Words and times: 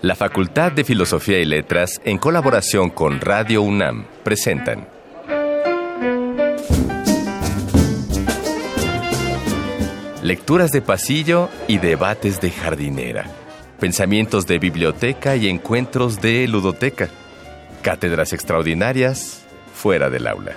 La 0.00 0.14
Facultad 0.14 0.70
de 0.70 0.84
Filosofía 0.84 1.40
y 1.40 1.44
Letras, 1.44 2.00
en 2.04 2.18
colaboración 2.18 2.88
con 2.88 3.20
Radio 3.20 3.62
UNAM, 3.62 4.06
presentan 4.22 4.86
Lecturas 10.22 10.70
de 10.70 10.82
pasillo 10.82 11.48
y 11.66 11.78
debates 11.78 12.40
de 12.40 12.52
jardinera. 12.52 13.24
Pensamientos 13.80 14.46
de 14.46 14.60
biblioteca 14.60 15.34
y 15.34 15.48
encuentros 15.48 16.20
de 16.20 16.46
ludoteca. 16.46 17.08
Cátedras 17.82 18.32
extraordinarias 18.32 19.46
fuera 19.74 20.10
del 20.10 20.28
aula. 20.28 20.52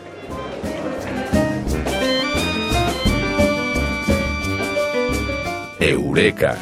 Eureka. 5.80 6.58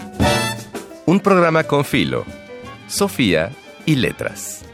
Un 1.06 1.20
programa 1.20 1.64
con 1.64 1.84
filo, 1.84 2.26
Sofía 2.90 3.52
y 3.86 3.96
letras. 3.96 4.66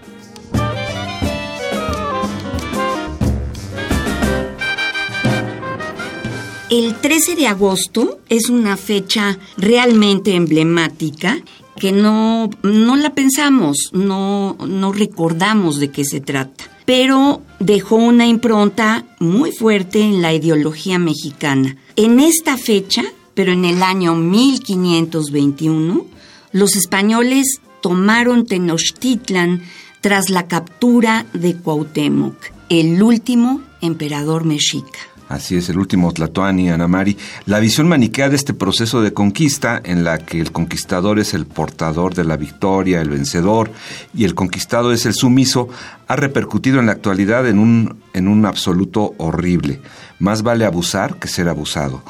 El 6.72 6.96
13 6.96 7.36
de 7.36 7.48
agosto 7.48 8.20
es 8.30 8.50
una 8.50 8.78
fecha 8.78 9.38
realmente 9.58 10.34
emblemática 10.34 11.38
que 11.78 11.92
no, 11.92 12.50
no 12.64 12.96
la 12.96 13.14
pensamos, 13.14 13.90
no, 13.92 14.58
no 14.66 14.94
recordamos 14.94 15.78
de 15.78 15.92
qué 15.92 16.06
se 16.06 16.22
trata, 16.22 16.64
pero 16.86 17.42
dejó 17.60 17.98
una 17.98 18.26
impronta 18.28 19.06
muy 19.20 19.52
fuerte 19.52 20.02
en 20.02 20.22
la 20.22 20.34
ideología 20.34 20.98
mexicana. 21.00 21.76
En 21.98 22.20
esta 22.20 22.58
fecha, 22.58 23.04
pero 23.34 23.52
en 23.52 23.66
el 23.66 23.84
año 23.84 24.16
1521, 24.16 26.06
los 26.54 26.76
españoles 26.78 27.60
tomaron 27.86 28.48
Tenochtitlan 28.48 29.62
tras 30.02 30.32
la 30.32 30.48
captura 30.48 31.28
de 31.34 31.56
Cuauhtémoc, 31.56 32.36
el 32.68 33.04
último 33.04 33.62
emperador 33.80 34.44
mexica. 34.44 34.98
Así 35.30 35.56
es, 35.56 35.70
el 35.70 35.78
último 35.78 36.12
Tlatoani, 36.12 36.72
Anamari. 36.72 37.16
La 37.46 37.60
visión 37.60 37.88
maniquea 37.88 38.30
de 38.30 38.38
este 38.38 38.56
proceso 38.56 39.04
de 39.04 39.14
conquista, 39.14 39.80
en 39.84 40.04
la 40.04 40.18
que 40.18 40.40
el 40.40 40.52
conquistador 40.52 41.20
es 41.20 41.36
el 41.36 41.46
portador 41.46 42.16
de 42.16 42.24
la 42.24 42.38
victoria, 42.38 43.02
el 43.02 43.10
vencedor, 43.10 43.70
y 44.16 44.24
el 44.24 44.34
conquistado 44.34 44.92
es 44.92 45.06
el 45.06 45.14
sumiso, 45.14 45.70
ha 46.08 46.16
repercutido 46.16 46.80
en 46.80 46.88
la 46.88 46.94
actualidad 46.94 47.48
en 47.48 47.60
un, 47.60 47.98
en 48.14 48.28
un 48.28 48.48
absoluto 48.48 49.14
horrible. 49.20 49.80
Más 50.18 50.42
vale 50.42 50.66
abusar 50.66 51.20
que 51.20 51.28
ser 51.28 51.50
abusado. 51.50 52.02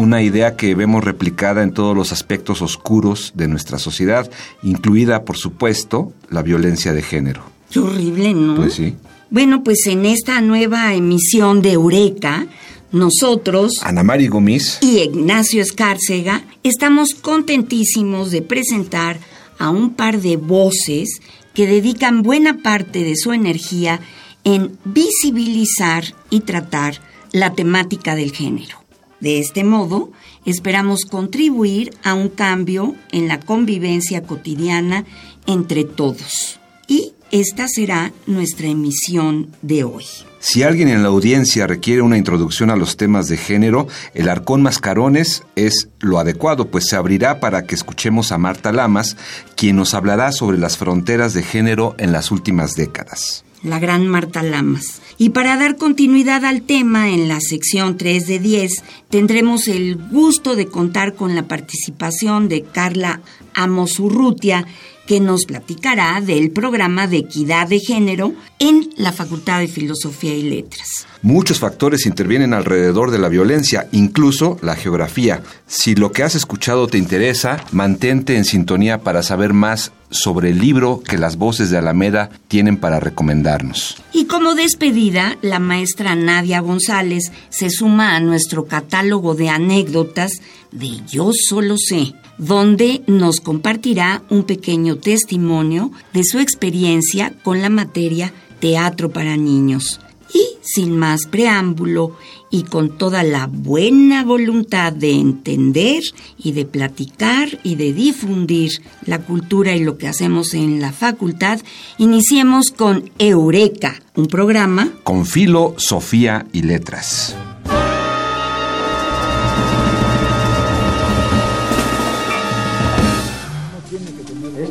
Una 0.00 0.22
idea 0.22 0.56
que 0.56 0.74
vemos 0.74 1.04
replicada 1.04 1.62
en 1.62 1.74
todos 1.74 1.94
los 1.94 2.10
aspectos 2.10 2.62
oscuros 2.62 3.32
de 3.34 3.48
nuestra 3.48 3.78
sociedad, 3.78 4.30
incluida, 4.62 5.26
por 5.26 5.36
supuesto, 5.36 6.14
la 6.30 6.40
violencia 6.40 6.94
de 6.94 7.02
género. 7.02 7.42
Qué 7.70 7.80
horrible, 7.80 8.32
¿no? 8.32 8.54
Pues 8.54 8.72
sí. 8.72 8.94
Bueno, 9.28 9.62
pues 9.62 9.86
en 9.88 10.06
esta 10.06 10.40
nueva 10.40 10.94
emisión 10.94 11.60
de 11.60 11.72
Eureka, 11.72 12.46
nosotros, 12.92 13.74
Ana 13.82 14.02
Mari 14.02 14.28
Gómez 14.28 14.78
y 14.80 15.00
Ignacio 15.00 15.60
Escárcega, 15.60 16.44
estamos 16.62 17.14
contentísimos 17.14 18.30
de 18.30 18.40
presentar 18.40 19.18
a 19.58 19.68
un 19.68 19.92
par 19.92 20.22
de 20.22 20.38
voces 20.38 21.20
que 21.52 21.66
dedican 21.66 22.22
buena 22.22 22.62
parte 22.62 23.04
de 23.04 23.16
su 23.16 23.34
energía 23.34 24.00
en 24.44 24.78
visibilizar 24.86 26.04
y 26.30 26.40
tratar 26.40 27.02
la 27.32 27.52
temática 27.52 28.14
del 28.14 28.32
género. 28.32 28.79
De 29.20 29.38
este 29.38 29.64
modo, 29.64 30.10
esperamos 30.44 31.04
contribuir 31.04 31.92
a 32.02 32.14
un 32.14 32.28
cambio 32.28 32.94
en 33.12 33.28
la 33.28 33.40
convivencia 33.40 34.22
cotidiana 34.22 35.04
entre 35.46 35.84
todos. 35.84 36.58
Y 36.88 37.12
esta 37.30 37.68
será 37.68 38.12
nuestra 38.26 38.66
emisión 38.66 39.54
de 39.62 39.84
hoy. 39.84 40.04
Si 40.40 40.62
alguien 40.62 40.88
en 40.88 41.02
la 41.02 41.10
audiencia 41.10 41.66
requiere 41.66 42.00
una 42.00 42.16
introducción 42.16 42.70
a 42.70 42.76
los 42.76 42.96
temas 42.96 43.28
de 43.28 43.36
género, 43.36 43.88
el 44.14 44.28
Arcón 44.28 44.62
Mascarones 44.62 45.44
es 45.54 45.90
lo 46.00 46.18
adecuado, 46.18 46.68
pues 46.68 46.88
se 46.88 46.96
abrirá 46.96 47.38
para 47.38 47.66
que 47.66 47.74
escuchemos 47.74 48.32
a 48.32 48.38
Marta 48.38 48.72
Lamas, 48.72 49.18
quien 49.54 49.76
nos 49.76 49.92
hablará 49.92 50.32
sobre 50.32 50.56
las 50.56 50.78
fronteras 50.78 51.34
de 51.34 51.42
género 51.42 51.94
en 51.98 52.10
las 52.10 52.30
últimas 52.30 52.74
décadas. 52.74 53.44
La 53.62 53.78
gran 53.78 54.08
Marta 54.08 54.42
Lamas. 54.42 55.02
Y 55.18 55.30
para 55.30 55.56
dar 55.56 55.76
continuidad 55.76 56.46
al 56.46 56.62
tema, 56.62 57.10
en 57.10 57.28
la 57.28 57.40
sección 57.40 57.98
3 57.98 58.26
de 58.26 58.38
10, 58.38 58.84
tendremos 59.10 59.68
el 59.68 59.96
gusto 59.96 60.56
de 60.56 60.66
contar 60.66 61.14
con 61.14 61.34
la 61.34 61.46
participación 61.46 62.48
de 62.48 62.62
Carla 62.62 63.20
Amosurrutia, 63.52 64.66
que 65.10 65.18
nos 65.18 65.44
platicará 65.44 66.20
del 66.20 66.52
programa 66.52 67.08
de 67.08 67.16
equidad 67.16 67.66
de 67.66 67.80
género 67.80 68.32
en 68.60 68.90
la 68.96 69.10
Facultad 69.10 69.58
de 69.58 69.66
Filosofía 69.66 70.36
y 70.36 70.42
Letras. 70.42 71.04
Muchos 71.20 71.58
factores 71.58 72.06
intervienen 72.06 72.54
alrededor 72.54 73.10
de 73.10 73.18
la 73.18 73.28
violencia, 73.28 73.88
incluso 73.90 74.56
la 74.62 74.76
geografía. 74.76 75.42
Si 75.66 75.96
lo 75.96 76.12
que 76.12 76.22
has 76.22 76.36
escuchado 76.36 76.86
te 76.86 76.96
interesa, 76.96 77.56
mantente 77.72 78.36
en 78.36 78.44
sintonía 78.44 78.98
para 78.98 79.24
saber 79.24 79.52
más 79.52 79.90
sobre 80.10 80.50
el 80.50 80.60
libro 80.60 81.02
que 81.02 81.18
las 81.18 81.36
voces 81.36 81.70
de 81.70 81.78
Alameda 81.78 82.30
tienen 82.46 82.76
para 82.76 83.00
recomendarnos. 83.00 83.96
Y 84.12 84.26
como 84.26 84.54
despedida, 84.54 85.38
la 85.42 85.58
maestra 85.58 86.14
Nadia 86.14 86.60
González 86.60 87.32
se 87.48 87.68
suma 87.68 88.14
a 88.14 88.20
nuestro 88.20 88.66
catálogo 88.66 89.34
de 89.34 89.48
anécdotas 89.48 90.40
de 90.70 91.00
Yo 91.08 91.32
solo 91.32 91.76
sé, 91.76 92.14
donde 92.40 93.02
nos 93.06 93.40
compartirá 93.40 94.22
un 94.30 94.44
pequeño 94.44 94.96
testimonio 94.96 95.92
de 96.14 96.24
su 96.24 96.38
experiencia 96.38 97.34
con 97.42 97.60
la 97.60 97.68
materia 97.68 98.32
teatro 98.60 99.10
para 99.10 99.36
niños. 99.36 100.00
Y 100.32 100.46
sin 100.62 100.96
más 100.96 101.26
preámbulo 101.28 102.16
y 102.50 102.62
con 102.62 102.96
toda 102.96 103.24
la 103.24 103.46
buena 103.46 104.24
voluntad 104.24 104.92
de 104.92 105.12
entender 105.12 106.02
y 106.38 106.52
de 106.52 106.64
platicar 106.64 107.60
y 107.62 107.74
de 107.74 107.92
difundir 107.92 108.70
la 109.04 109.18
cultura 109.18 109.74
y 109.74 109.84
lo 109.84 109.98
que 109.98 110.08
hacemos 110.08 110.54
en 110.54 110.80
la 110.80 110.92
facultad, 110.92 111.60
iniciemos 111.98 112.70
con 112.70 113.10
Eureka, 113.18 114.00
un 114.14 114.26
programa 114.26 114.88
con 115.02 115.26
filo, 115.26 115.74
Sofía 115.76 116.46
y 116.52 116.62
letras. 116.62 117.36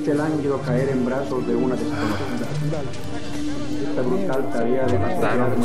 Este 0.09 0.17
lánguido 0.23 0.59
caer 0.63 0.89
en 0.89 1.05
brazos 1.05 1.45
de 1.45 1.55
una 1.55 1.75
desconocida. 1.75 2.81
Esta 3.89 4.01
brutal 4.01 4.49
tarea 4.51 4.87
de 4.87 4.97
matarme 4.97 5.55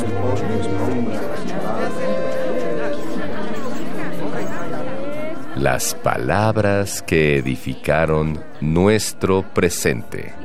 el 5.55 5.63
Las 5.63 5.95
palabras 5.95 7.01
que 7.01 7.37
edificaron 7.37 8.39
nuestro 8.61 9.41
presente. 9.51 10.35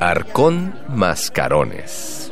Arcón 0.00 0.74
Mascarones. 0.88 2.29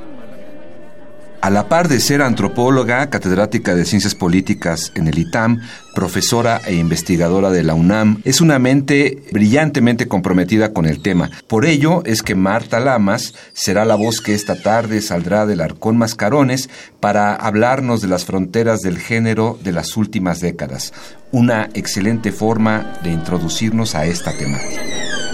A 1.40 1.50
la 1.50 1.68
par 1.68 1.86
de 1.86 2.00
ser 2.00 2.20
antropóloga, 2.20 3.10
catedrática 3.10 3.76
de 3.76 3.84
Ciencias 3.84 4.16
Políticas 4.16 4.90
en 4.96 5.06
el 5.06 5.18
ITAM, 5.18 5.60
profesora 5.94 6.60
e 6.66 6.74
investigadora 6.74 7.50
de 7.50 7.62
la 7.62 7.74
UNAM, 7.74 8.20
es 8.24 8.40
una 8.40 8.58
mente 8.58 9.22
brillantemente 9.30 10.08
comprometida 10.08 10.72
con 10.72 10.84
el 10.84 11.00
tema. 11.00 11.30
Por 11.46 11.64
ello 11.64 12.02
es 12.04 12.22
que 12.22 12.34
Marta 12.34 12.80
Lamas 12.80 13.34
será 13.52 13.84
la 13.84 13.94
voz 13.94 14.20
que 14.20 14.34
esta 14.34 14.60
tarde 14.60 15.00
saldrá 15.00 15.46
del 15.46 15.60
Arcón 15.60 15.96
Mascarones 15.96 16.68
para 16.98 17.36
hablarnos 17.36 18.02
de 18.02 18.08
las 18.08 18.24
fronteras 18.24 18.80
del 18.80 18.98
género 18.98 19.58
de 19.62 19.72
las 19.72 19.96
últimas 19.96 20.40
décadas. 20.40 20.92
Una 21.30 21.68
excelente 21.74 22.32
forma 22.32 22.94
de 23.04 23.12
introducirnos 23.12 23.94
a 23.94 24.06
esta 24.06 24.36
temática. 24.36 25.27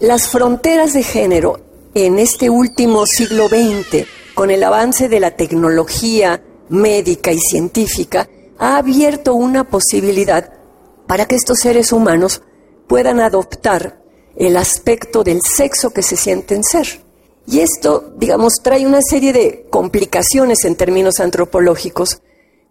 Las 0.00 0.28
fronteras 0.28 0.92
de 0.92 1.02
género 1.02 1.58
en 1.94 2.18
este 2.18 2.50
último 2.50 3.06
siglo 3.06 3.48
XX, 3.48 4.06
con 4.34 4.50
el 4.50 4.62
avance 4.62 5.08
de 5.08 5.20
la 5.20 5.30
tecnología 5.30 6.42
médica 6.68 7.32
y 7.32 7.38
científica, 7.38 8.28
ha 8.58 8.76
abierto 8.76 9.34
una 9.34 9.64
posibilidad 9.64 10.52
para 11.06 11.24
que 11.24 11.36
estos 11.36 11.60
seres 11.60 11.92
humanos 11.92 12.42
puedan 12.86 13.20
adoptar 13.20 14.02
el 14.36 14.58
aspecto 14.58 15.24
del 15.24 15.40
sexo 15.40 15.88
que 15.94 16.02
se 16.02 16.16
sienten 16.16 16.62
ser. 16.62 17.00
Y 17.46 17.60
esto, 17.60 18.12
digamos, 18.18 18.56
trae 18.62 18.84
una 18.84 19.00
serie 19.00 19.32
de 19.32 19.66
complicaciones 19.70 20.66
en 20.66 20.76
términos 20.76 21.20
antropológicos, 21.20 22.20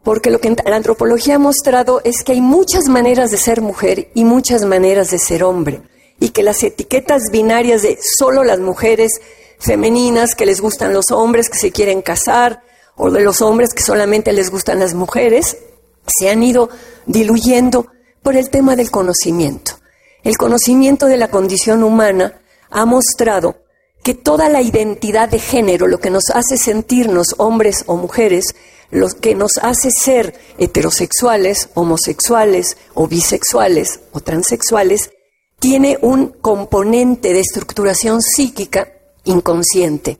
porque 0.03 0.29
lo 0.29 0.39
que 0.39 0.55
la 0.63 0.75
antropología 0.75 1.37
ha 1.37 1.39
mostrado 1.39 2.01
es 2.03 2.23
que 2.23 2.33
hay 2.33 2.41
muchas 2.41 2.87
maneras 2.87 3.31
de 3.31 3.37
ser 3.37 3.61
mujer 3.61 4.11
y 4.13 4.25
muchas 4.25 4.63
maneras 4.63 5.09
de 5.09 5.17
ser 5.17 5.43
hombre 5.43 5.81
y 6.19 6.29
que 6.29 6.43
las 6.43 6.63
etiquetas 6.63 7.23
binarias 7.31 7.81
de 7.81 7.97
solo 8.17 8.43
las 8.43 8.59
mujeres 8.59 9.21
femeninas 9.59 10.35
que 10.35 10.45
les 10.45 10.61
gustan 10.61 10.93
los 10.93 11.11
hombres 11.11 11.49
que 11.49 11.57
se 11.57 11.71
quieren 11.71 12.01
casar 12.01 12.61
o 12.95 13.11
de 13.11 13.21
los 13.21 13.41
hombres 13.41 13.73
que 13.73 13.83
solamente 13.83 14.31
les 14.33 14.49
gustan 14.49 14.79
las 14.79 14.93
mujeres, 14.93 15.57
se 16.07 16.29
han 16.29 16.43
ido 16.43 16.69
diluyendo 17.05 17.87
por 18.21 18.35
el 18.35 18.49
tema 18.49 18.75
del 18.75 18.91
conocimiento. 18.91 19.79
El 20.23 20.37
conocimiento 20.37 21.07
de 21.07 21.17
la 21.17 21.29
condición 21.29 21.83
humana 21.83 22.39
ha 22.69 22.85
mostrado 22.85 23.57
que 24.03 24.13
toda 24.13 24.49
la 24.49 24.61
identidad 24.61 25.29
de 25.29 25.39
género, 25.39 25.87
lo 25.87 25.99
que 25.99 26.09
nos 26.09 26.29
hace 26.29 26.57
sentirnos 26.57 27.35
hombres 27.37 27.83
o 27.87 27.97
mujeres, 27.97 28.55
lo 28.91 29.09
que 29.09 29.35
nos 29.35 29.57
hace 29.61 29.89
ser 29.91 30.39
heterosexuales, 30.57 31.69
homosexuales 31.73 32.77
o 32.93 33.07
bisexuales 33.07 33.99
o 34.11 34.19
transexuales, 34.19 35.09
tiene 35.67 35.97
un 36.03 36.27
componente 36.27 37.33
de 37.33 37.39
estructuración 37.39 38.21
psíquica 38.21 38.87
inconsciente. 39.23 40.19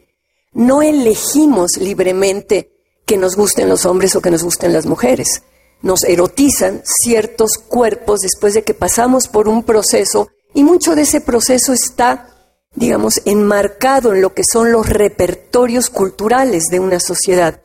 No 0.54 0.82
elegimos 0.82 1.78
libremente 1.78 2.72
que 3.06 3.16
nos 3.16 3.36
gusten 3.36 3.70
los 3.70 3.86
hombres 3.86 4.16
o 4.16 4.22
que 4.22 4.32
nos 4.32 4.42
gusten 4.42 4.74
las 4.74 4.88
mujeres. 4.88 5.44
Nos 5.84 6.04
erotizan 6.04 6.82
ciertos 6.84 7.60
cuerpos 7.60 8.22
después 8.22 8.56
de 8.56 8.64
que 8.64 8.74
pasamos 8.74 9.28
por 9.28 9.48
un 9.48 9.62
proceso 9.62 10.30
y 10.56 10.64
mucho 10.64 10.96
de 10.96 11.04
ese 11.04 11.22
proceso 11.22 11.74
está 11.74 12.32
digamos, 12.74 13.22
enmarcado 13.26 14.16
en 14.16 14.24
lo 14.24 14.34
que 14.34 14.42
son 14.52 14.72
los 14.72 14.90
repertorios 14.90 15.92
culturales 15.92 16.64
de 16.72 16.80
una 16.80 17.00
sociedad. 17.00 17.62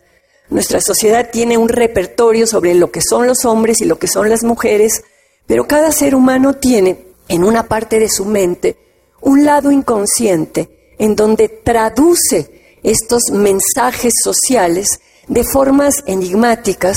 Nuestra 0.51 0.83
sociedad 0.83 1.31
tiene 1.33 1.57
un 1.57 1.71
repertorio 1.71 2.47
sobre 2.47 2.75
lo 2.75 2.91
que 2.91 3.01
son 3.01 3.27
los 3.27 3.47
hombres 3.47 3.81
y 3.81 3.87
lo 3.87 3.99
que 3.99 4.07
son 4.07 4.29
las 4.29 4.45
mujeres, 4.45 5.03
pero 5.47 5.67
cada 5.67 5.93
ser 5.93 6.15
humano 6.15 6.57
tiene 6.57 7.10
en 7.31 7.45
una 7.45 7.69
parte 7.69 7.99
de 7.99 8.11
su 8.11 8.27
mente 8.27 8.77
un 9.23 9.45
lado 9.45 9.71
inconsciente 9.71 10.95
en 10.99 11.17
donde 11.17 11.49
traduce 11.49 12.79
estos 12.83 13.31
mensajes 13.33 14.13
sociales 14.23 15.01
de 15.29 15.45
formas 15.45 16.03
enigmáticas 16.07 16.97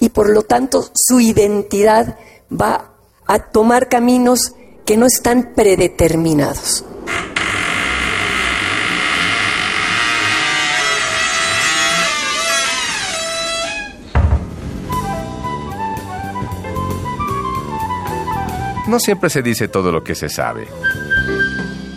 y 0.00 0.08
por 0.08 0.30
lo 0.30 0.42
tanto 0.42 0.90
su 0.94 1.20
identidad 1.20 2.18
va 2.50 2.94
a 3.26 3.50
tomar 3.50 3.88
caminos 3.88 4.54
que 4.86 4.96
no 4.96 5.06
están 5.06 5.52
predeterminados. 5.54 6.84
No 18.86 19.00
siempre 19.00 19.30
se 19.30 19.42
dice 19.42 19.68
todo 19.68 19.90
lo 19.90 20.04
que 20.04 20.14
se 20.14 20.28
sabe, 20.28 20.68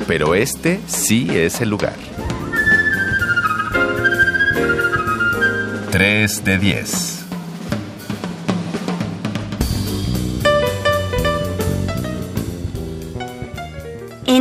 pero 0.07 0.35
este 0.35 0.79
sí 0.87 1.27
es 1.31 1.59
el 1.59 1.69
lugar. 1.69 1.95
3 5.91 6.43
de 6.45 6.57
10. 6.57 7.16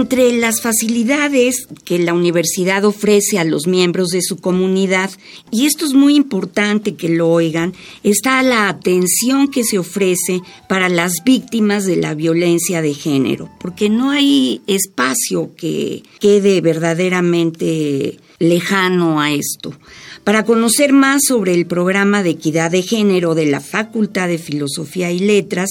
Entre 0.07 0.31
las 0.39 0.61
facilidades 0.61 1.67
que 1.85 1.99
la 1.99 2.15
universidad 2.15 2.85
ofrece 2.85 3.41
a 3.41 3.45
los 3.45 3.67
miembros 3.67 4.11
de 4.11 4.23
su 4.23 4.37
comunidad, 4.37 5.11
y 5.51 5.67
esto 5.67 5.85
es 5.85 5.95
muy 5.95 6.15
importante 6.15 6.95
que 6.95 7.09
lo 7.09 7.29
oigan, 7.29 7.75
está 8.05 8.41
la 8.45 8.69
atención 8.69 9.49
que 9.49 9.65
se 9.65 9.81
ofrece 9.81 10.43
para 10.69 10.89
las 10.89 11.25
víctimas 11.25 11.87
de 11.87 11.97
la 11.97 12.15
violencia 12.15 12.83
de 12.83 12.95
género, 12.95 13.51
porque 13.59 13.89
no 13.89 14.13
hay 14.13 14.63
espacio 14.69 15.51
que 15.57 16.05
quede 16.21 16.61
verdaderamente 16.61 18.21
lejano 18.39 19.21
a 19.21 19.33
esto. 19.33 19.75
Para 20.23 20.45
conocer 20.45 20.93
más 20.93 21.23
sobre 21.27 21.55
el 21.55 21.67
programa 21.67 22.23
de 22.23 22.31
equidad 22.31 22.71
de 22.71 22.83
género 22.83 23.35
de 23.35 23.47
la 23.47 23.61
Facultad 23.61 24.29
de 24.29 24.39
Filosofía 24.39 25.11
y 25.11 25.21
Letras, 25.21 25.71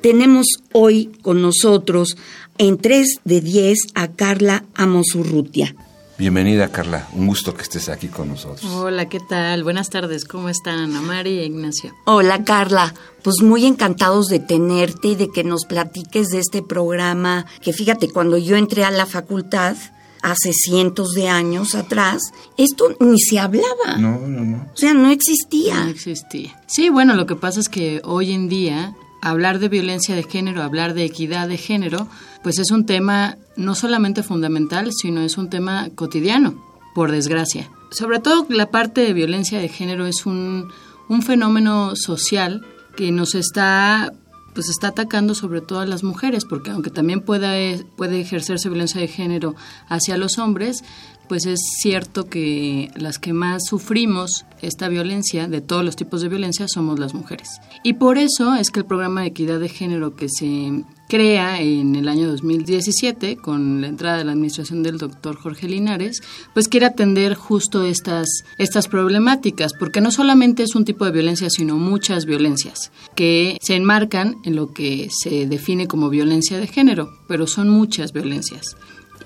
tenemos 0.00 0.46
hoy 0.72 1.10
con 1.22 1.42
nosotros 1.42 2.16
en 2.58 2.78
3 2.78 3.20
de 3.24 3.40
10 3.40 3.78
a 3.94 4.08
Carla 4.08 4.64
Amosurrutia. 4.74 5.74
Bienvenida 6.18 6.72
Carla, 6.72 7.08
un 7.12 7.26
gusto 7.26 7.54
que 7.54 7.62
estés 7.62 7.90
aquí 7.90 8.08
con 8.08 8.28
nosotros. 8.28 8.64
Hola, 8.64 9.06
¿qué 9.06 9.20
tal? 9.20 9.62
Buenas 9.64 9.90
tardes, 9.90 10.24
¿cómo 10.24 10.48
están 10.48 10.78
Ana 10.78 11.02
María 11.02 11.42
e 11.42 11.44
Ignacio? 11.44 11.94
Hola 12.06 12.42
Carla, 12.42 12.94
pues 13.22 13.42
muy 13.42 13.66
encantados 13.66 14.28
de 14.28 14.38
tenerte 14.38 15.08
y 15.08 15.14
de 15.14 15.28
que 15.30 15.44
nos 15.44 15.66
platiques 15.66 16.28
de 16.28 16.38
este 16.38 16.62
programa, 16.62 17.44
que 17.60 17.74
fíjate, 17.74 18.08
cuando 18.08 18.38
yo 18.38 18.56
entré 18.56 18.84
a 18.84 18.90
la 18.90 19.04
facultad, 19.04 19.76
hace 20.22 20.52
cientos 20.54 21.12
de 21.12 21.28
años 21.28 21.74
atrás, 21.74 22.32
esto 22.56 22.96
ni 22.98 23.20
se 23.20 23.38
hablaba. 23.38 23.98
No, 23.98 24.18
no, 24.26 24.40
no. 24.42 24.56
O 24.72 24.76
sea, 24.76 24.94
no 24.94 25.10
existía. 25.10 25.84
No 25.84 25.90
existía. 25.90 26.58
Sí, 26.66 26.88
bueno, 26.88 27.14
lo 27.14 27.26
que 27.26 27.36
pasa 27.36 27.60
es 27.60 27.68
que 27.68 28.00
hoy 28.04 28.32
en 28.32 28.48
día 28.48 28.94
hablar 29.20 29.58
de 29.58 29.68
violencia 29.68 30.14
de 30.14 30.22
género, 30.22 30.62
hablar 30.62 30.94
de 30.94 31.04
equidad 31.04 31.48
de 31.48 31.56
género, 31.58 32.08
pues 32.46 32.60
es 32.60 32.70
un 32.70 32.86
tema 32.86 33.38
no 33.56 33.74
solamente 33.74 34.22
fundamental, 34.22 34.92
sino 34.92 35.20
es 35.20 35.36
un 35.36 35.50
tema 35.50 35.88
cotidiano, 35.96 36.64
por 36.94 37.10
desgracia. 37.10 37.72
Sobre 37.90 38.20
todo 38.20 38.46
la 38.48 38.70
parte 38.70 39.00
de 39.00 39.12
violencia 39.12 39.58
de 39.58 39.68
género 39.68 40.06
es 40.06 40.26
un, 40.26 40.68
un 41.08 41.22
fenómeno 41.22 41.96
social 41.96 42.64
que 42.96 43.10
nos 43.10 43.34
está 43.34 44.12
pues 44.54 44.68
está 44.68 44.88
atacando 44.88 45.34
sobre 45.34 45.60
todo 45.60 45.80
a 45.80 45.86
las 45.86 46.04
mujeres, 46.04 46.44
porque 46.44 46.70
aunque 46.70 46.90
también 46.90 47.20
pueda, 47.20 47.52
puede 47.96 48.20
ejercerse 48.20 48.68
violencia 48.68 49.00
de 49.00 49.08
género 49.08 49.56
hacia 49.88 50.16
los 50.16 50.38
hombres, 50.38 50.84
pues 51.28 51.46
es 51.46 51.60
cierto 51.80 52.28
que 52.28 52.90
las 52.94 53.18
que 53.18 53.32
más 53.32 53.64
sufrimos 53.66 54.44
esta 54.62 54.88
violencia, 54.88 55.48
de 55.48 55.60
todos 55.60 55.84
los 55.84 55.96
tipos 55.96 56.22
de 56.22 56.28
violencia, 56.28 56.66
somos 56.68 56.98
las 56.98 57.14
mujeres. 57.14 57.48
Y 57.82 57.94
por 57.94 58.18
eso 58.18 58.54
es 58.54 58.70
que 58.70 58.80
el 58.80 58.86
programa 58.86 59.22
de 59.22 59.28
equidad 59.28 59.60
de 59.60 59.68
género 59.68 60.16
que 60.16 60.28
se 60.28 60.84
crea 61.08 61.60
en 61.60 61.94
el 61.94 62.08
año 62.08 62.28
2017 62.28 63.36
con 63.36 63.80
la 63.80 63.86
entrada 63.86 64.18
de 64.18 64.24
la 64.24 64.32
administración 64.32 64.82
del 64.82 64.98
doctor 64.98 65.36
Jorge 65.36 65.68
Linares, 65.68 66.22
pues 66.52 66.68
quiere 66.68 66.86
atender 66.86 67.34
justo 67.34 67.84
estas, 67.84 68.26
estas 68.58 68.88
problemáticas, 68.88 69.72
porque 69.78 70.00
no 70.00 70.10
solamente 70.10 70.62
es 70.62 70.74
un 70.74 70.84
tipo 70.84 71.04
de 71.04 71.12
violencia, 71.12 71.48
sino 71.50 71.76
muchas 71.76 72.24
violencias 72.24 72.90
que 73.14 73.58
se 73.60 73.76
enmarcan 73.76 74.36
en 74.44 74.56
lo 74.56 74.72
que 74.72 75.08
se 75.10 75.46
define 75.46 75.86
como 75.86 76.10
violencia 76.10 76.58
de 76.58 76.66
género, 76.66 77.12
pero 77.28 77.46
son 77.46 77.68
muchas 77.68 78.12
violencias. 78.12 78.76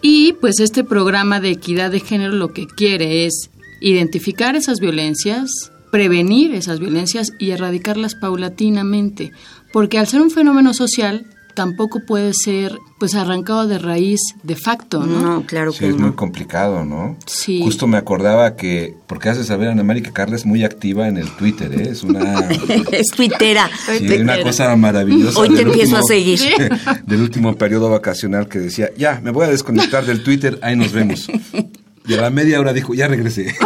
Y 0.02 0.32
pues 0.34 0.60
este 0.60 0.84
programa 0.84 1.40
de 1.40 1.50
equidad 1.50 1.90
de 1.90 2.00
género 2.00 2.32
lo 2.32 2.52
que 2.52 2.66
quiere 2.66 3.26
es 3.26 3.50
identificar 3.80 4.56
esas 4.56 4.80
violencias, 4.80 5.72
prevenir 5.90 6.54
esas 6.54 6.80
violencias 6.80 7.32
y 7.38 7.50
erradicarlas 7.50 8.14
paulatinamente, 8.14 9.32
porque 9.72 9.98
al 9.98 10.06
ser 10.06 10.22
un 10.22 10.30
fenómeno 10.30 10.72
social 10.72 11.26
tampoco 11.60 12.00
puede 12.06 12.32
ser 12.32 12.78
pues 12.98 13.14
arrancado 13.14 13.66
de 13.66 13.78
raíz 13.78 14.18
de 14.42 14.56
facto, 14.56 15.04
¿no? 15.04 15.20
No, 15.20 15.46
claro 15.46 15.72
Sí, 15.72 15.80
que 15.80 15.88
es 15.90 15.96
no. 15.96 16.06
muy 16.06 16.12
complicado, 16.12 16.86
¿no? 16.86 17.18
Sí. 17.26 17.60
Justo 17.62 17.86
me 17.86 17.98
acordaba 17.98 18.56
que, 18.56 18.96
porque 19.06 19.28
hace 19.28 19.44
saber 19.44 19.68
Ana 19.68 19.82
María 19.82 20.02
que 20.02 20.10
Carla 20.10 20.36
es 20.36 20.46
muy 20.46 20.64
activa 20.64 21.06
en 21.06 21.18
el 21.18 21.28
Twitter, 21.32 21.70
¿eh? 21.78 21.90
Es 21.90 22.02
una, 22.02 22.48
es 22.92 23.08
tuitera. 23.08 23.68
sí, 23.98 24.08
una 24.18 24.40
cosa 24.42 24.74
maravillosa. 24.74 25.38
Hoy 25.38 25.54
te 25.54 25.60
empiezo 25.60 25.98
a 25.98 26.02
seguir. 26.02 26.40
Del 27.06 27.20
último 27.20 27.54
periodo 27.56 27.90
vacacional 27.90 28.48
que 28.48 28.58
decía, 28.58 28.88
ya, 28.96 29.20
me 29.22 29.30
voy 29.30 29.44
a 29.44 29.50
desconectar 29.50 30.06
del 30.06 30.22
Twitter, 30.22 30.58
ahí 30.62 30.76
nos 30.76 30.92
vemos. 30.92 31.28
Y 32.06 32.14
a 32.14 32.20
la 32.20 32.30
media 32.30 32.58
hora 32.60 32.72
dijo, 32.72 32.94
ya 32.94 33.08
regresé. 33.08 33.54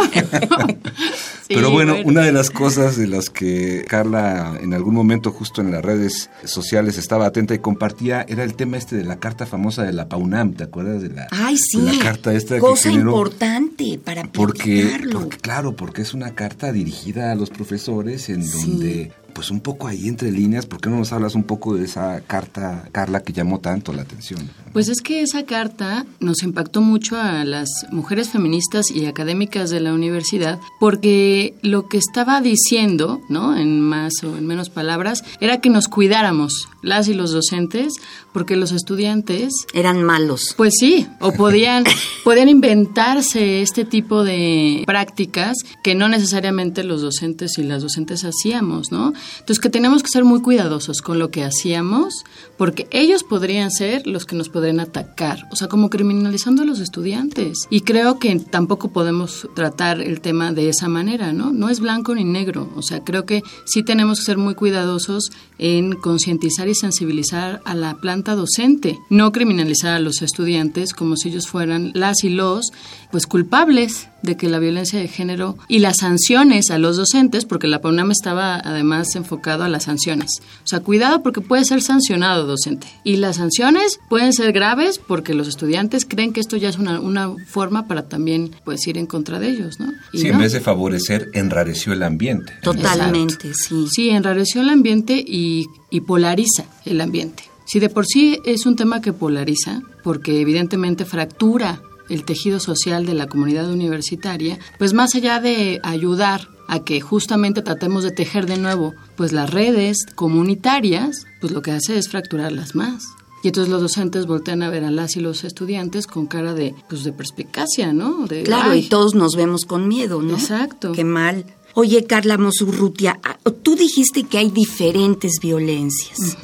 Pero 1.47 1.69
bueno, 1.71 1.93
bueno. 1.93 2.09
una 2.09 2.21
de 2.21 2.31
las 2.31 2.49
cosas 2.49 2.97
de 2.97 3.07
las 3.07 3.29
que 3.29 3.85
Carla 3.87 4.57
en 4.61 4.73
algún 4.73 4.95
momento 4.95 5.31
justo 5.31 5.61
en 5.61 5.71
las 5.71 5.83
redes 5.85 6.29
sociales 6.43 6.97
estaba 6.97 7.27
atenta 7.27 7.53
y 7.53 7.59
compartía 7.59 8.25
era 8.27 8.43
el 8.43 8.55
tema 8.55 8.77
este 8.77 8.95
de 8.95 9.03
la 9.03 9.17
carta 9.19 9.45
famosa 9.45 9.83
de 9.83 9.93
la 9.93 10.09
PAUNAM, 10.09 10.53
¿te 10.53 10.63
acuerdas 10.63 11.01
de 11.03 11.09
la, 11.09 11.27
Ay, 11.31 11.55
sí. 11.57 11.81
de 11.81 11.93
la 11.93 12.03
carta 12.03 12.33
esta 12.33 12.57
Cosa 12.57 12.89
que 12.89 12.95
importante 12.95 13.99
para 14.03 14.23
Porque, 14.23 14.99
porque, 15.13 15.37
claro, 15.37 15.75
porque 15.75 16.01
es 16.01 16.13
una 16.15 16.33
carta 16.33 16.71
dirigida 16.71 17.31
a 17.31 17.35
los 17.35 17.51
profesores 17.51 18.29
en 18.29 18.43
Sí. 18.43 18.57
donde, 18.71 19.11
pues 19.35 19.51
un 19.51 19.59
poco 19.59 19.87
ahí 19.87 20.07
entre 20.07 20.31
líneas, 20.31 20.65
¿por 20.65 20.79
qué 20.79 20.89
no 20.89 20.97
nos 20.97 21.11
hablas 21.11 21.35
un 21.35 21.43
poco 21.43 21.75
de 21.75 21.83
esa 21.83 22.21
carta, 22.21 22.87
Carla, 22.93 23.19
que 23.19 23.33
llamó 23.33 23.59
tanto 23.59 23.91
la 23.91 24.03
atención? 24.03 24.49
Pues 24.71 24.87
es 24.87 25.01
que 25.01 25.21
esa 25.21 25.43
carta 25.43 26.05
nos 26.21 26.41
impactó 26.41 26.79
mucho 26.79 27.19
a 27.19 27.43
las 27.43 27.69
mujeres 27.91 28.29
feministas 28.29 28.89
y 28.89 29.05
académicas 29.07 29.69
de 29.69 29.81
la 29.81 29.93
universidad 29.93 30.61
porque 30.79 31.53
lo 31.61 31.89
que 31.89 31.97
estaba 31.97 32.39
diciendo, 32.39 33.19
¿no? 33.27 33.57
En 33.57 33.81
más 33.81 34.13
o 34.23 34.37
en 34.37 34.47
menos 34.47 34.69
palabras, 34.69 35.25
era 35.41 35.59
que 35.59 35.69
nos 35.69 35.89
cuidáramos, 35.89 36.69
las 36.85 37.07
y 37.07 37.13
los 37.13 37.31
docentes, 37.31 37.93
porque 38.31 38.55
los 38.55 38.71
estudiantes 38.71 39.51
Eran 39.73 40.03
malos. 40.03 40.53
pues 40.55 40.73
sí, 40.79 41.07
o 41.19 41.33
podían, 41.33 41.83
podían 42.23 42.47
inventarse 42.47 43.61
este 43.61 43.83
tipo 43.85 44.23
de 44.23 44.83
prácticas 44.85 45.57
que 45.83 45.95
no 45.95 46.07
necesariamente 46.07 46.83
los 46.83 47.01
docentes 47.01 47.57
y 47.57 47.63
las 47.63 47.81
docentes 47.81 48.23
hacíamos, 48.23 48.91
¿no? 48.91 49.13
Entonces 49.39 49.59
que 49.59 49.69
tenemos 49.69 50.03
que 50.03 50.09
ser 50.09 50.23
muy 50.23 50.41
cuidadosos 50.41 51.01
con 51.01 51.19
lo 51.19 51.31
que 51.31 51.43
hacíamos, 51.43 52.23
porque 52.57 52.87
ellos 52.91 53.23
podrían 53.23 53.71
ser 53.71 54.05
los 54.05 54.25
que 54.25 54.35
nos 54.35 54.49
podrían 54.49 54.79
atacar, 54.79 55.47
o 55.51 55.55
sea, 55.55 55.67
como 55.67 55.89
criminalizando 55.89 56.61
a 56.61 56.65
los 56.65 56.79
estudiantes. 56.79 57.67
Y 57.69 57.81
creo 57.81 58.19
que 58.19 58.35
tampoco 58.39 58.89
podemos 58.91 59.47
tratar 59.55 60.01
el 60.01 60.21
tema 60.21 60.53
de 60.53 60.69
esa 60.69 60.87
manera, 60.87 61.33
¿no? 61.33 61.51
No 61.51 61.69
es 61.69 61.79
blanco 61.79 62.13
ni 62.13 62.23
negro, 62.23 62.69
o 62.75 62.81
sea, 62.81 63.03
creo 63.03 63.25
que 63.25 63.41
sí 63.65 63.83
tenemos 63.83 64.19
que 64.19 64.25
ser 64.25 64.37
muy 64.37 64.55
cuidadosos 64.55 65.31
en 65.57 65.93
concientizar 65.93 66.67
y 66.67 66.74
sensibilizar 66.75 67.61
a 67.65 67.75
la 67.75 67.95
planta 67.95 68.35
docente, 68.35 68.97
no 69.09 69.31
criminalizar 69.31 69.93
a 69.93 69.99
los 69.99 70.21
estudiantes 70.21 70.93
como 70.93 71.15
si 71.17 71.29
ellos 71.29 71.47
fueran 71.47 71.91
las 71.93 72.23
y 72.23 72.29
los 72.29 72.71
pues 73.11 73.27
culpables 73.27 74.09
de 74.25 74.35
que 74.35 74.49
la 74.49 74.59
violencia 74.59 74.99
de 74.99 75.07
género 75.07 75.57
y 75.67 75.79
las 75.79 75.97
sanciones 75.97 76.69
a 76.71 76.77
los 76.77 76.97
docentes, 76.97 77.45
porque 77.45 77.67
la 77.67 77.79
PAUNAM 77.79 78.11
estaba 78.11 78.55
además 78.55 79.15
enfocado 79.15 79.63
a 79.63 79.69
las 79.69 79.83
sanciones. 79.83 80.41
O 80.63 80.67
sea, 80.67 80.81
cuidado 80.81 81.23
porque 81.23 81.41
puede 81.41 81.63
ser 81.63 81.81
sancionado 81.81 82.45
docente. 82.45 82.87
Y 83.03 83.17
las 83.17 83.37
sanciones 83.37 83.99
pueden 84.09 84.33
ser 84.33 84.51
graves 84.51 84.99
porque 84.99 85.33
los 85.33 85.47
estudiantes 85.47 86.05
creen 86.05 86.33
que 86.33 86.39
esto 86.39 86.57
ya 86.57 86.69
es 86.69 86.77
una, 86.77 86.99
una 86.99 87.33
forma 87.47 87.87
para 87.87 88.09
también 88.09 88.51
pues 88.65 88.85
ir 88.87 88.97
en 88.97 89.05
contra 89.05 89.39
de 89.39 89.49
ellos, 89.49 89.79
¿no? 89.79 89.93
Y 90.11 90.19
sí, 90.19 90.27
en 90.27 90.39
vez 90.39 90.51
de 90.53 90.59
favorecer, 90.59 91.29
enrareció 91.33 91.93
el 91.93 92.03
ambiente. 92.03 92.53
Totalmente, 92.61 93.53
sí. 93.53 93.87
Sí, 93.91 94.09
enrareció 94.09 94.61
el 94.61 94.69
ambiente 94.69 95.23
y, 95.25 95.67
y 95.89 96.01
polariza 96.01 96.64
el 96.85 97.01
ambiente. 97.01 97.43
Si 97.65 97.79
de 97.79 97.89
por 97.89 98.05
sí 98.05 98.39
es 98.45 98.65
un 98.65 98.75
tema 98.75 99.01
que 99.01 99.13
polariza, 99.13 99.81
porque 100.03 100.39
evidentemente 100.39 101.05
fractura 101.05 101.81
el 102.09 102.23
tejido 102.23 102.59
social 102.59 103.05
de 103.05 103.15
la 103.15 103.27
comunidad 103.27 103.71
universitaria, 103.71 104.59
pues 104.77 104.93
más 104.93 105.15
allá 105.15 105.39
de 105.39 105.79
ayudar 105.83 106.47
a 106.67 106.83
que 106.83 107.01
justamente 107.01 107.61
tratemos 107.61 108.03
de 108.03 108.11
tejer 108.11 108.45
de 108.45 108.57
nuevo 108.57 108.93
pues 109.15 109.33
las 109.33 109.49
redes 109.49 110.05
comunitarias, 110.15 111.25
pues 111.41 111.53
lo 111.53 111.61
que 111.61 111.71
hace 111.71 111.97
es 111.97 112.09
fracturarlas 112.09 112.75
más. 112.75 113.05
Y 113.43 113.49
entonces 113.49 113.71
los 113.71 113.81
docentes 113.81 114.25
voltean 114.25 114.63
a 114.63 114.71
ver 114.71 114.83
a 114.83 114.89
las 114.89 115.15
y 115.17 115.19
los 115.19 115.43
estudiantes 115.43 116.07
con 116.07 116.25
cara 116.25 116.55
de, 116.55 116.73
pues 116.89 117.03
de 117.03 117.13
perspicacia, 117.13 117.93
¿no? 117.93 118.25
De, 118.25 118.41
claro, 118.41 118.73
y 118.73 118.83
todos 118.89 119.13
nos 119.13 119.35
vemos 119.35 119.65
con 119.65 119.87
miedo, 119.87 120.23
¿no? 120.23 120.33
Exacto. 120.33 120.93
Qué 120.93 121.03
mal. 121.03 121.45
Oye, 121.75 122.05
Carla 122.05 122.37
Mosurrutia, 122.37 123.19
ah, 123.23 123.37
tú 123.61 123.75
dijiste 123.75 124.23
que 124.23 124.37
hay 124.37 124.49
diferentes 124.49 125.39
violencias 125.41 126.37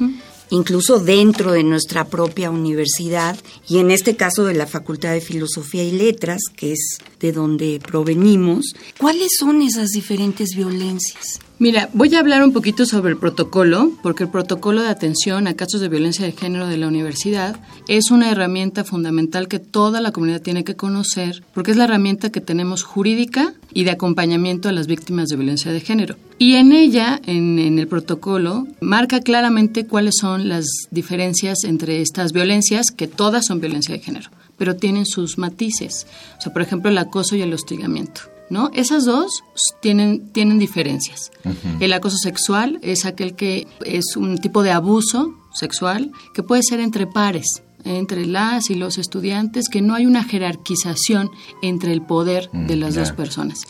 incluso 0.52 1.00
dentro 1.00 1.52
de 1.52 1.64
nuestra 1.64 2.04
propia 2.04 2.50
universidad 2.50 3.38
y 3.66 3.78
en 3.78 3.90
este 3.90 4.16
caso 4.16 4.44
de 4.44 4.52
la 4.52 4.66
Facultad 4.66 5.12
de 5.12 5.22
Filosofía 5.22 5.82
y 5.82 5.92
Letras, 5.92 6.42
que 6.54 6.72
es 6.72 6.98
de 7.20 7.32
donde 7.32 7.80
provenimos. 7.80 8.66
¿Cuáles 8.98 9.30
son 9.38 9.62
esas 9.62 9.88
diferentes 9.88 10.50
violencias? 10.54 11.40
Mira, 11.62 11.88
voy 11.92 12.12
a 12.16 12.18
hablar 12.18 12.42
un 12.42 12.52
poquito 12.52 12.84
sobre 12.86 13.12
el 13.12 13.18
protocolo, 13.18 13.92
porque 14.02 14.24
el 14.24 14.30
protocolo 14.30 14.82
de 14.82 14.88
atención 14.88 15.46
a 15.46 15.54
casos 15.54 15.80
de 15.80 15.88
violencia 15.88 16.26
de 16.26 16.32
género 16.32 16.66
de 16.66 16.76
la 16.76 16.88
universidad 16.88 17.54
es 17.86 18.10
una 18.10 18.32
herramienta 18.32 18.82
fundamental 18.82 19.46
que 19.46 19.60
toda 19.60 20.00
la 20.00 20.10
comunidad 20.10 20.42
tiene 20.42 20.64
que 20.64 20.74
conocer, 20.74 21.44
porque 21.54 21.70
es 21.70 21.76
la 21.76 21.84
herramienta 21.84 22.32
que 22.32 22.40
tenemos 22.40 22.82
jurídica 22.82 23.54
y 23.72 23.84
de 23.84 23.92
acompañamiento 23.92 24.68
a 24.68 24.72
las 24.72 24.88
víctimas 24.88 25.28
de 25.28 25.36
violencia 25.36 25.70
de 25.70 25.78
género. 25.78 26.16
Y 26.36 26.56
en 26.56 26.72
ella, 26.72 27.20
en, 27.26 27.78
el 27.78 27.86
protocolo, 27.86 28.66
marca 28.80 29.20
claramente 29.20 29.86
cuáles 29.86 30.16
son 30.20 30.48
las 30.48 30.66
diferencias 30.90 31.62
entre 31.62 32.00
estas 32.00 32.32
violencias, 32.32 32.86
que 32.90 33.06
todas 33.06 33.46
son 33.46 33.60
violencia 33.60 33.94
de 33.94 34.02
género, 34.02 34.30
pero 34.58 34.74
tienen 34.74 35.06
sus 35.06 35.38
matices. 35.38 36.08
O 36.38 36.40
sea, 36.40 36.52
por 36.52 36.62
ejemplo, 36.62 36.90
el 36.90 36.98
acoso 36.98 37.36
y 37.36 37.42
el 37.42 37.54
hostigamiento. 37.54 38.31
¿No? 38.52 38.70
Esas 38.74 39.06
dos 39.06 39.42
tienen, 39.80 40.28
tienen 40.28 40.58
diferencias. 40.58 41.32
El 41.80 41.92
acoso 41.94 42.18
sexual 42.18 42.78
es 42.82 43.06
aquel 43.06 43.34
que 43.34 43.66
es 43.84 44.14
un 44.16 44.38
tipo 44.38 44.62
de 44.62 44.70
abuso 44.70 45.34
sexual 45.54 46.12
que 46.34 46.42
puede 46.42 46.62
ser 46.62 46.78
entre 46.78 47.06
pares, 47.06 47.62
entre 47.84 48.26
las 48.26 48.68
y 48.68 48.74
los 48.74 48.98
estudiantes, 48.98 49.68
que 49.70 49.80
no 49.80 49.94
hay 49.94 50.04
una 50.04 50.22
jerarquización 50.22 51.30
entre 51.62 51.92
el 51.92 52.02
poder 52.02 52.50
de 52.52 52.76
las 52.76 52.94
dos 52.94 53.12
personas. 53.12 53.60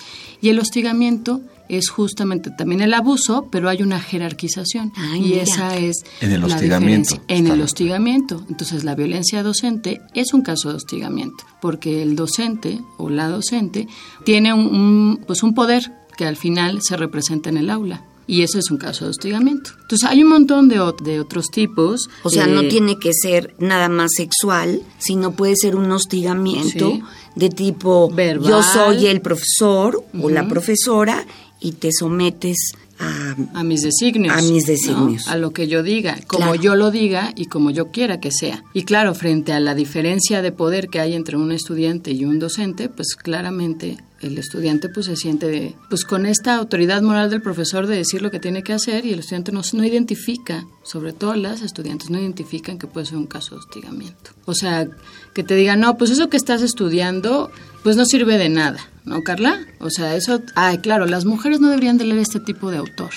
Y 0.40 0.48
el 0.48 0.58
hostigamiento 0.58 1.40
es 1.78 1.88
justamente 1.90 2.50
también 2.50 2.80
el 2.80 2.94
abuso, 2.94 3.48
pero 3.50 3.68
hay 3.68 3.82
una 3.82 4.00
jerarquización. 4.00 4.92
y 5.20 5.34
esa 5.34 5.76
es 5.76 6.04
en 6.20 6.32
el 6.32 6.40
la 6.40 6.46
hostigamiento. 6.46 7.20
En 7.28 7.46
el 7.46 7.60
hostigamiento. 7.60 8.44
Entonces, 8.48 8.84
la 8.84 8.94
violencia 8.94 9.42
docente 9.42 10.00
es 10.14 10.32
un 10.34 10.42
caso 10.42 10.68
de 10.70 10.76
hostigamiento, 10.76 11.44
porque 11.60 12.02
el 12.02 12.16
docente 12.16 12.80
o 12.98 13.10
la 13.10 13.28
docente 13.28 13.88
tiene 14.24 14.52
un, 14.52 14.66
un, 14.66 15.20
pues 15.26 15.42
un 15.42 15.54
poder 15.54 15.92
que 16.16 16.26
al 16.26 16.36
final 16.36 16.80
se 16.82 16.96
representa 16.96 17.50
en 17.50 17.56
el 17.56 17.70
aula. 17.70 18.04
Y 18.24 18.42
eso 18.42 18.58
es 18.60 18.70
un 18.70 18.78
caso 18.78 19.04
de 19.04 19.10
hostigamiento. 19.10 19.72
Entonces 19.82 20.08
hay 20.08 20.22
un 20.22 20.28
montón 20.30 20.68
de, 20.68 20.76
de 21.02 21.18
otros 21.20 21.50
tipos. 21.50 22.08
O 22.22 22.30
sea, 22.30 22.44
eh, 22.44 22.50
no 22.52 22.62
tiene 22.68 22.96
que 22.98 23.10
ser 23.12 23.54
nada 23.58 23.88
más 23.88 24.12
sexual, 24.16 24.80
sino 24.98 25.32
puede 25.32 25.56
ser 25.56 25.74
un 25.74 25.90
hostigamiento 25.90 26.92
Sí. 26.92 27.02
de 27.34 27.48
tipo 27.50 28.08
Verbal. 28.10 28.48
yo 28.48 28.62
soy 28.62 29.06
el 29.08 29.20
profesor 29.22 30.04
o 30.22 30.30
la 30.30 30.46
profesora 30.46 31.26
y 31.62 31.72
te 31.72 31.90
sometes 31.92 32.72
a... 32.98 33.34
a 33.54 33.64
mis 33.64 33.82
designios. 33.82 34.36
A 34.36 34.42
mis 34.42 34.64
designios. 34.66 35.26
¿no? 35.26 35.32
A 35.32 35.36
lo 35.36 35.52
que 35.52 35.66
yo 35.68 35.82
diga, 35.82 36.18
como 36.26 36.44
Claro. 36.46 36.62
yo 36.62 36.74
lo 36.76 36.90
diga 36.90 37.32
y 37.36 37.46
como 37.46 37.70
yo 37.70 37.90
quiera 37.90 38.20
que 38.20 38.30
sea. 38.30 38.62
Y 38.74 38.82
claro, 38.82 39.14
frente 39.14 39.52
a 39.52 39.60
la 39.60 39.74
diferencia 39.74 40.42
de 40.42 40.52
poder 40.52 40.88
que 40.88 41.00
hay 41.00 41.14
entre 41.14 41.36
un 41.36 41.52
estudiante 41.52 42.12
y 42.12 42.24
un 42.24 42.38
docente, 42.38 42.88
pues 42.88 43.16
claramente 43.16 43.96
el 44.22 44.38
estudiante 44.38 44.88
pues 44.88 45.06
se 45.06 45.16
siente 45.16 45.46
de- 45.48 45.74
pues 45.90 46.04
con 46.04 46.26
esta 46.26 46.54
autoridad 46.56 47.02
moral 47.02 47.28
del 47.30 47.42
profesor 47.42 47.86
de 47.86 47.96
decir 47.96 48.22
lo 48.22 48.30
que 48.30 48.40
tiene 48.40 48.62
que 48.62 48.72
hacer 48.72 49.04
y 49.04 49.12
el 49.12 49.18
estudiante 49.18 49.52
no, 49.52 49.62
no 49.72 49.84
identifica, 49.84 50.64
sobre 50.84 51.12
todo 51.12 51.34
las 51.34 51.60
estudiantes 51.62 52.08
no 52.10 52.18
identifican 52.18 52.78
que 52.78 52.86
puede 52.86 53.06
ser 53.06 53.16
un 53.18 53.26
caso 53.26 53.54
de 53.54 53.60
hostigamiento. 53.60 54.30
O 54.46 54.54
sea, 54.54 54.88
que 55.34 55.42
te 55.42 55.54
digan, 55.54 55.80
no, 55.80 55.96
pues 55.98 56.10
eso 56.10 56.28
que 56.28 56.36
estás 56.36 56.62
estudiando 56.62 57.50
pues 57.82 57.96
no 57.96 58.04
sirve 58.04 58.38
de 58.38 58.48
nada, 58.48 58.78
¿no, 59.04 59.22
Carla? 59.22 59.58
O 59.80 59.90
sea, 59.90 60.14
eso, 60.16 60.40
ay, 60.54 60.78
claro, 60.78 61.06
las 61.06 61.24
mujeres 61.24 61.60
no 61.60 61.68
deberían 61.68 61.98
de 61.98 62.04
leer 62.04 62.20
este 62.20 62.38
tipo 62.40 62.70
de 62.70 62.76
autor. 62.78 63.10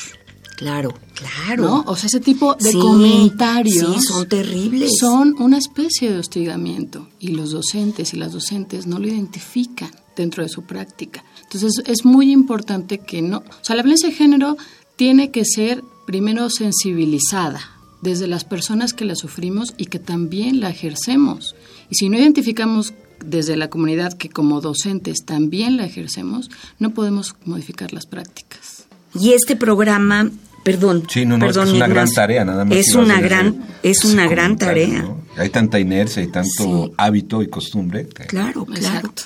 Claro, 0.57 0.93
claro. 1.13 1.63
¿no? 1.65 1.83
O 1.85 1.97
sea, 1.97 2.07
ese 2.07 2.21
tipo 2.21 2.55
de 2.55 2.71
Sí, 2.71 2.79
comentarios 2.79 3.95
sí, 3.95 4.07
son 4.07 4.27
terribles. 4.29 4.91
son 4.99 5.35
una 5.39 5.57
especie 5.57 6.11
de 6.11 6.19
hostigamiento 6.19 7.09
y 7.19 7.29
los 7.29 7.51
docentes 7.51 8.13
y 8.13 8.17
las 8.17 8.31
docentes 8.31 8.87
no 8.87 8.97
lo 8.99 9.07
identifican 9.07 9.91
dentro 10.15 10.43
de 10.43 10.49
su 10.49 10.63
práctica. 10.63 11.23
Entonces, 11.43 11.83
es 11.85 12.05
muy 12.05 12.31
importante 12.31 12.99
que 12.99 13.21
no, 13.21 13.37
o 13.39 13.43
sea, 13.63 13.75
la 13.75 13.83
violencia 13.83 14.09
de 14.09 14.15
género 14.15 14.57
tiene 14.95 15.31
que 15.31 15.43
ser 15.45 15.83
primero 16.05 16.49
sensibilizada 16.49 17.59
desde 18.01 18.27
las 18.27 18.43
personas 18.45 18.93
que 18.93 19.05
la 19.05 19.15
sufrimos 19.15 19.73
y 19.77 19.87
que 19.87 19.99
también 19.99 20.59
la 20.59 20.69
ejercemos. 20.69 21.55
Y 21.89 21.95
si 21.95 22.09
no 22.09 22.17
identificamos 22.17 22.93
desde 23.25 23.55
la 23.57 23.69
comunidad 23.69 24.13
que 24.13 24.29
como 24.29 24.61
docentes 24.61 25.25
también 25.25 25.77
la 25.77 25.85
ejercemos, 25.85 26.49
no 26.79 26.91
podemos 26.91 27.35
modificar 27.45 27.93
las 27.93 28.05
prácticas. 28.05 28.85
Y 29.19 29.31
este 29.33 29.55
programa, 29.55 30.29
perdón, 30.63 31.03
Sí, 31.09 31.25
no, 31.25 31.37
no, 31.37 31.45
es, 31.45 31.53
que 31.53 31.59
perdón, 31.59 31.67
es 31.69 31.73
una 31.75 31.87
gran 31.87 32.11
tarea, 32.13 32.45
nada 32.45 32.65
más. 32.65 32.77
Es 32.77 32.93
una 32.95 33.19
gran, 33.21 33.63
ese- 33.81 33.89
es 33.91 34.05
una 34.13 34.27
gran 34.27 34.57
tarea. 34.57 35.01
¿no? 35.03 35.21
Hay 35.37 35.49
tanta 35.49 35.79
inercia 35.79 36.21
y 36.21 36.27
tanto 36.27 36.49
Sí. 36.57 36.91
hábito 36.97 37.41
y 37.41 37.47
costumbre. 37.47 38.07
que- 38.07 38.25
Claro, 38.25 38.65
claro. 38.65 38.79
Exacto, 38.81 39.23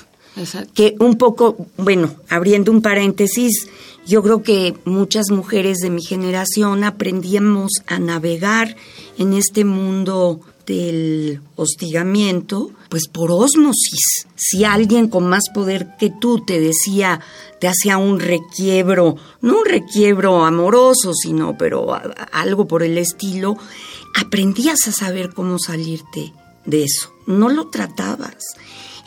que 0.74 0.96
un 0.98 1.16
poco, 1.16 1.56
bueno, 1.76 2.14
abriendo 2.28 2.72
un 2.72 2.82
paréntesis, 2.82 3.68
yo 4.06 4.22
creo 4.22 4.42
que 4.42 4.74
muchas 4.84 5.30
mujeres 5.30 5.78
de 5.78 5.90
mi 5.90 6.02
generación 6.02 6.84
aprendíamos 6.84 7.70
a 7.86 7.98
navegar 7.98 8.76
en 9.18 9.34
este 9.34 9.64
mundo 9.64 10.40
del 10.66 11.40
hostigamiento, 11.56 12.70
pues 12.88 13.08
por 13.08 13.32
ósmosis. 13.32 14.26
Si 14.36 14.64
alguien 14.64 15.08
con 15.08 15.28
más 15.28 15.44
poder 15.52 15.96
que 15.98 16.10
tú 16.10 16.44
te 16.44 16.60
decía, 16.60 17.20
te 17.60 17.68
hacía 17.68 17.98
un 17.98 18.20
requiebro, 18.20 19.16
no 19.40 19.58
un 19.58 19.64
requiebro 19.64 20.44
amoroso, 20.44 21.12
sino 21.14 21.58
pero 21.58 21.88
algo 22.32 22.66
por 22.66 22.82
el 22.82 22.98
estilo, 22.98 23.56
aprendías 24.14 24.86
a 24.86 24.92
saber 24.92 25.34
cómo 25.34 25.58
salirte 25.58 26.32
de 26.64 26.84
eso. 26.84 27.12
No 27.26 27.48
lo 27.48 27.68
tratabas. 27.68 28.36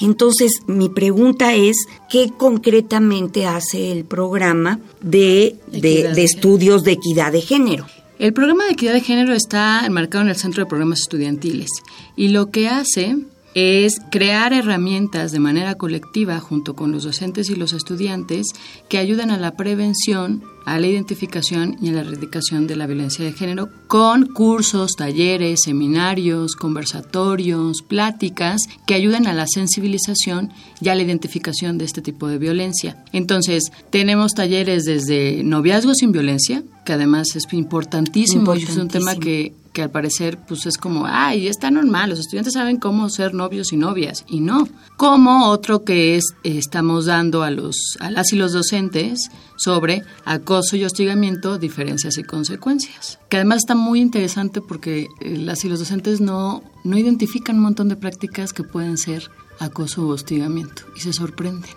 Entonces, 0.03 0.51
mi 0.67 0.89
pregunta 0.89 1.53
es, 1.55 1.75
¿qué 2.09 2.31
concretamente 2.37 3.45
hace 3.45 3.91
el 3.91 4.05
programa 4.05 4.79
de, 5.01 5.55
de- 5.67 5.77
Equidad 5.77 6.09
de 6.09 6.15
de 6.15 6.23
estudios 6.23 6.83
de 6.83 6.91
equidad 6.93 7.31
de 7.31 7.41
género? 7.41 7.85
El 8.19 8.33
programa 8.33 8.65
de 8.65 8.71
equidad 8.73 8.93
de 8.93 9.01
género 9.01 9.33
está 9.33 9.85
enmarcado 9.85 10.23
en 10.23 10.29
el 10.29 10.35
Centro 10.35 10.63
de 10.63 10.69
Programas 10.69 10.99
Estudiantiles 11.01 11.69
y 12.15 12.27
lo 12.29 12.51
que 12.51 12.67
hace 12.69 13.17
es 13.55 14.01
crear 14.11 14.53
herramientas 14.53 15.31
de 15.31 15.39
manera 15.39 15.75
colectiva 15.75 16.39
junto 16.39 16.75
con 16.75 16.91
los 16.91 17.03
docentes 17.03 17.49
y 17.49 17.55
los 17.55 17.73
estudiantes 17.73 18.47
que 18.89 18.97
ayudan 18.97 19.31
a 19.31 19.37
la 19.37 19.55
prevención, 19.55 20.43
a 20.65 20.79
la 20.79 20.87
identificación 20.87 21.77
y 21.81 21.89
a 21.89 21.93
la 21.93 22.01
erradicación 22.01 22.67
de 22.67 22.75
la 22.75 22.87
violencia 22.87 23.23
de 23.23 23.33
género 23.33 23.69
con 23.87 24.25
cursos, 24.25 24.95
talleres, 24.95 25.61
seminarios, 25.63 26.55
conversatorios, 26.55 27.81
pláticas 27.81 28.61
que 28.87 28.95
ayudan 28.95 29.27
a 29.27 29.33
la 29.33 29.45
sensibilización 29.47 30.51
y 30.81 30.89
a 30.89 30.95
la 30.95 31.03
identificación 31.03 31.77
de 31.77 31.85
este 31.85 32.01
tipo 32.01 32.27
de 32.27 32.37
violencia. 32.37 33.03
Entonces, 33.11 33.71
tenemos 33.89 34.33
talleres 34.33 34.85
desde 34.85 35.43
noviazgo 35.43 35.93
sin 35.93 36.11
violencia, 36.11 36.63
que 36.85 36.93
además 36.93 37.35
es 37.35 37.51
importantísimo, 37.53 38.53
es 38.53 38.77
un 38.77 38.87
tema 38.87 39.15
que 39.15 39.53
que 39.73 39.81
al 39.81 39.91
parecer 39.91 40.37
pues 40.47 40.65
es 40.65 40.77
como, 40.77 41.05
ay, 41.07 41.47
está 41.47 41.71
normal, 41.71 42.11
los 42.11 42.19
estudiantes 42.19 42.53
saben 42.53 42.77
cómo 42.77 43.09
ser 43.09 43.33
novios 43.33 43.73
y 43.73 43.77
novias, 43.77 44.23
y 44.27 44.39
no. 44.39 44.67
Como 44.97 45.47
otro 45.47 45.83
que 45.83 46.15
es, 46.15 46.35
estamos 46.43 47.05
dando 47.05 47.43
a, 47.43 47.49
los, 47.51 47.97
a 47.99 48.11
las 48.11 48.31
y 48.31 48.35
los 48.35 48.53
docentes 48.53 49.31
sobre 49.57 50.03
acoso 50.25 50.75
y 50.77 50.85
hostigamiento, 50.85 51.57
diferencias 51.57 52.17
y 52.17 52.23
consecuencias. 52.23 53.19
Que 53.29 53.37
además 53.37 53.57
está 53.59 53.75
muy 53.75 53.99
interesante 53.99 54.61
porque 54.61 55.07
eh, 55.21 55.37
las 55.37 55.65
y 55.65 55.69
los 55.69 55.79
docentes 55.79 56.21
no, 56.21 56.63
no 56.83 56.97
identifican 56.97 57.57
un 57.57 57.63
montón 57.63 57.89
de 57.89 57.95
prácticas 57.95 58.53
que 58.53 58.63
pueden 58.63 58.97
ser 58.97 59.29
acoso 59.59 60.07
o 60.07 60.13
hostigamiento 60.13 60.83
y 60.95 60.99
se 61.01 61.13
sorprenden. 61.13 61.71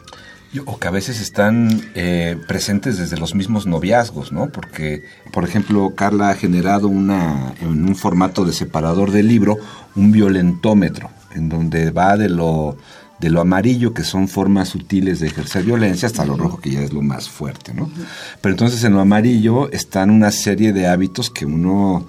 O 0.64 0.78
que 0.78 0.88
a 0.88 0.90
veces 0.90 1.20
están 1.20 1.82
eh, 1.94 2.38
presentes 2.46 2.98
desde 2.98 3.16
los 3.16 3.34
mismos 3.34 3.66
noviazgos, 3.66 4.32
¿no? 4.32 4.48
Porque, 4.48 5.04
por 5.32 5.44
ejemplo, 5.44 5.94
Carla 5.94 6.30
ha 6.30 6.34
generado 6.34 6.88
una, 6.88 7.54
en 7.60 7.84
un 7.84 7.96
formato 7.96 8.44
de 8.44 8.52
separador 8.52 9.10
del 9.10 9.28
libro, 9.28 9.58
un 9.94 10.12
violentómetro, 10.12 11.10
en 11.34 11.48
donde 11.48 11.90
va 11.90 12.16
de 12.16 12.28
lo, 12.28 12.76
de 13.18 13.30
lo 13.30 13.40
amarillo, 13.40 13.94
que 13.94 14.04
son 14.04 14.28
formas 14.28 14.68
sutiles 14.68 15.20
de 15.20 15.28
ejercer 15.28 15.64
violencia, 15.64 16.06
hasta 16.06 16.24
lo 16.24 16.36
rojo, 16.36 16.58
que 16.58 16.70
ya 16.70 16.80
es 16.80 16.92
lo 16.92 17.02
más 17.02 17.28
fuerte, 17.28 17.74
¿no? 17.74 17.90
Pero 18.40 18.52
entonces 18.52 18.82
en 18.84 18.92
lo 18.92 19.00
amarillo 19.00 19.70
están 19.72 20.10
una 20.10 20.30
serie 20.30 20.72
de 20.72 20.86
hábitos 20.86 21.30
que 21.30 21.46
uno 21.46 22.06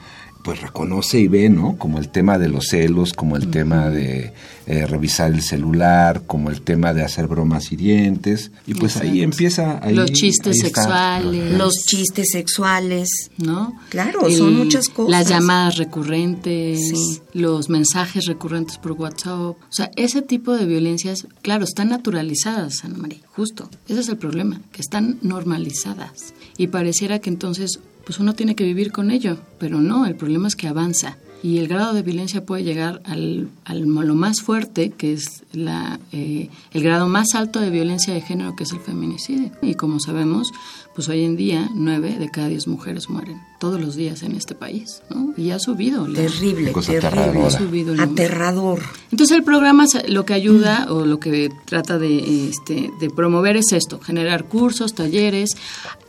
pues 0.48 0.62
reconoce 0.62 1.20
y 1.20 1.27
ve, 1.27 1.50
¿no? 1.50 1.77
Como 1.77 2.00
el 2.00 2.08
tema 2.08 2.38
de 2.38 2.48
los 2.48 2.68
celos, 2.70 3.12
como 3.12 3.36
el 3.36 3.51
tema 3.51 3.89
de 3.89 4.32
eh, 4.66 4.88
revisar 4.88 5.34
el 5.34 5.42
celular, 5.42 6.24
como 6.25 6.50
el 6.50 6.62
tema 6.62 6.94
de 6.94 7.04
hacer 7.04 7.27
bromas 7.27 7.70
hirientes. 7.74 8.51
Y 8.66 8.74
pues 8.74 8.96
ahí 8.96 9.24
empieza... 9.24 9.77
Ahí, 9.84 9.94
los 9.94 10.10
chistes 10.13 10.60
sexuales. 10.62 11.51
Los 11.51 11.74
chistes 11.86 12.30
sexuales. 12.32 13.10
¿No? 13.36 13.77
Claro, 13.89 14.22
son 14.32 14.56
muchas 14.56 14.88
cosas. 14.88 15.12
Las 15.12 15.27
llamadas 15.27 15.75
recurrentes, 15.75 16.94
los 17.34 17.68
mensajes 17.68 18.25
recurrentes 18.25 18.77
por 18.77 18.94
WhatsApp. 18.94 19.50
O 19.50 19.58
sea, 19.70 19.92
ese 19.98 20.22
tipo 20.22 20.56
de 20.56 20.66
violencias, 20.66 21.27
claro, 21.42 21.66
están 21.66 21.89
naturalizadas, 21.89 22.86
Ana 22.86 22.98
María, 22.98 23.20
justo. 23.36 23.70
Ese 23.89 24.00
es 24.00 24.08
el 24.08 24.16
problema, 24.16 24.62
que 24.72 24.80
están 24.80 25.20
normalizadas. 25.24 26.34
Y 26.58 26.68
pareciera 26.68 27.20
que 27.20 27.30
entonces 27.30 27.82
pues 28.08 28.20
uno 28.20 28.36
tiene 28.36 28.56
que 28.56 28.64
vivir 28.64 28.94
con 28.94 29.12
ello, 29.12 29.38
pero 29.60 29.82
no, 29.82 30.06
el 30.06 30.16
problema 30.16 30.48
es 30.48 30.56
que 30.56 30.70
avanza 30.70 31.18
y 31.44 31.58
el 31.58 31.68
grado 31.68 31.94
de 31.94 32.04
violencia 32.04 32.46
puede 32.46 32.64
llegar 32.64 33.02
al, 33.04 33.50
al 33.66 33.82
lo 33.82 34.16
más 34.16 34.42
fuerte, 34.42 34.92
que 34.92 35.12
es 35.12 35.44
la, 35.52 36.00
eh, 36.14 36.50
el 36.72 36.84
grado 36.84 37.10
más 37.10 37.36
alto 37.36 37.60
de 37.60 37.70
violencia 37.70 38.14
de 38.14 38.22
género, 38.22 38.56
que 38.56 38.64
es 38.64 38.72
el 38.72 38.80
feminicidio. 38.80 39.52
Y 39.62 39.76
como 39.76 40.00
sabemos, 40.00 40.54
pues 40.98 41.10
hoy 41.10 41.24
en 41.24 41.38
día 41.38 41.70
nueve 41.75 42.18
de 42.18 42.32
cada 42.32 42.48
diez 42.48 42.66
mujeres 42.66 43.08
mueren 43.08 43.39
todos 43.60 43.82
los 43.82 43.96
días 43.96 44.24
en 44.24 44.34
este 44.34 44.56
país, 44.56 45.01
¿no? 45.10 45.34
Y 45.36 45.51
ha 45.51 45.60
subido. 45.60 46.06
terrible, 46.06 46.72
terrible. 46.74 47.46
Ha 47.46 47.50
subido 47.50 48.01
Aterrador. 48.01 48.82
Entonces 49.12 49.38
el 49.38 49.44
programa 49.44 49.86
lo 50.08 50.25
que 50.25 50.34
ayuda 50.34 50.88
o 50.89 51.06
lo 51.06 51.20
que 51.20 51.50
trata 51.66 51.98
de, 51.98 52.50
este, 52.50 52.92
de 53.00 53.10
promover 53.10 53.58
es 53.58 53.72
esto, 53.72 54.00
generar 54.00 54.46
cursos, 54.46 54.94
talleres, 54.94 55.51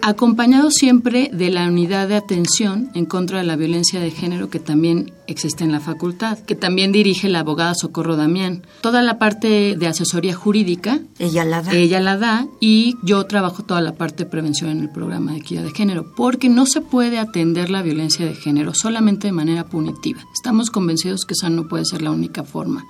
acompañado 0.02 0.70
siempre 0.70 1.30
de 1.32 1.50
la 1.50 1.66
unidad 1.66 2.08
de 2.08 2.16
atención 2.16 2.90
en 2.94 3.06
contra 3.06 3.38
de 3.38 3.44
la 3.44 3.56
violencia 3.56 4.00
de 4.00 4.10
género 4.10 4.50
que 4.50 4.60
también 4.60 5.12
existe 5.26 5.64
en 5.64 5.72
la 5.72 5.80
facultad, 5.80 6.38
que 6.38 6.54
también 6.54 6.92
dirige 6.92 7.28
la 7.28 7.40
abogada 7.40 7.74
Socorro 7.74 8.16
Damián. 8.16 8.62
Toda 8.80 9.02
la 9.02 9.18
parte 9.18 9.76
de 9.76 9.86
asesoría 9.86 10.34
jurídica, 10.34 11.00
ella 11.18 11.44
la 11.44 11.62
da. 11.62 11.72
Ella 11.72 12.00
la 12.00 12.16
da 12.16 12.46
y 12.60 12.96
yo 13.02 13.24
trabajo 13.26 13.62
toda 13.62 13.80
la 13.80 13.94
parte 13.94 14.24
de 14.24 14.30
prevención 14.30 14.77
en 14.78 14.84
el 14.84 14.90
programa 14.90 15.32
de 15.32 15.38
equidad 15.38 15.64
de 15.64 15.70
género, 15.70 16.14
porque 16.14 16.48
no 16.48 16.66
se 16.66 16.80
puede 16.80 17.18
atender 17.18 17.68
la 17.68 17.82
violencia 17.82 18.24
de 18.24 18.34
género 18.34 18.72
solamente 18.74 19.26
de 19.26 19.32
manera 19.32 19.66
punitiva. 19.66 20.20
Estamos 20.32 20.70
convencidos 20.70 21.24
que 21.26 21.34
esa 21.34 21.50
no 21.50 21.68
puede 21.68 21.84
ser 21.84 22.02
la 22.02 22.10
única 22.10 22.44
forma, 22.44 22.84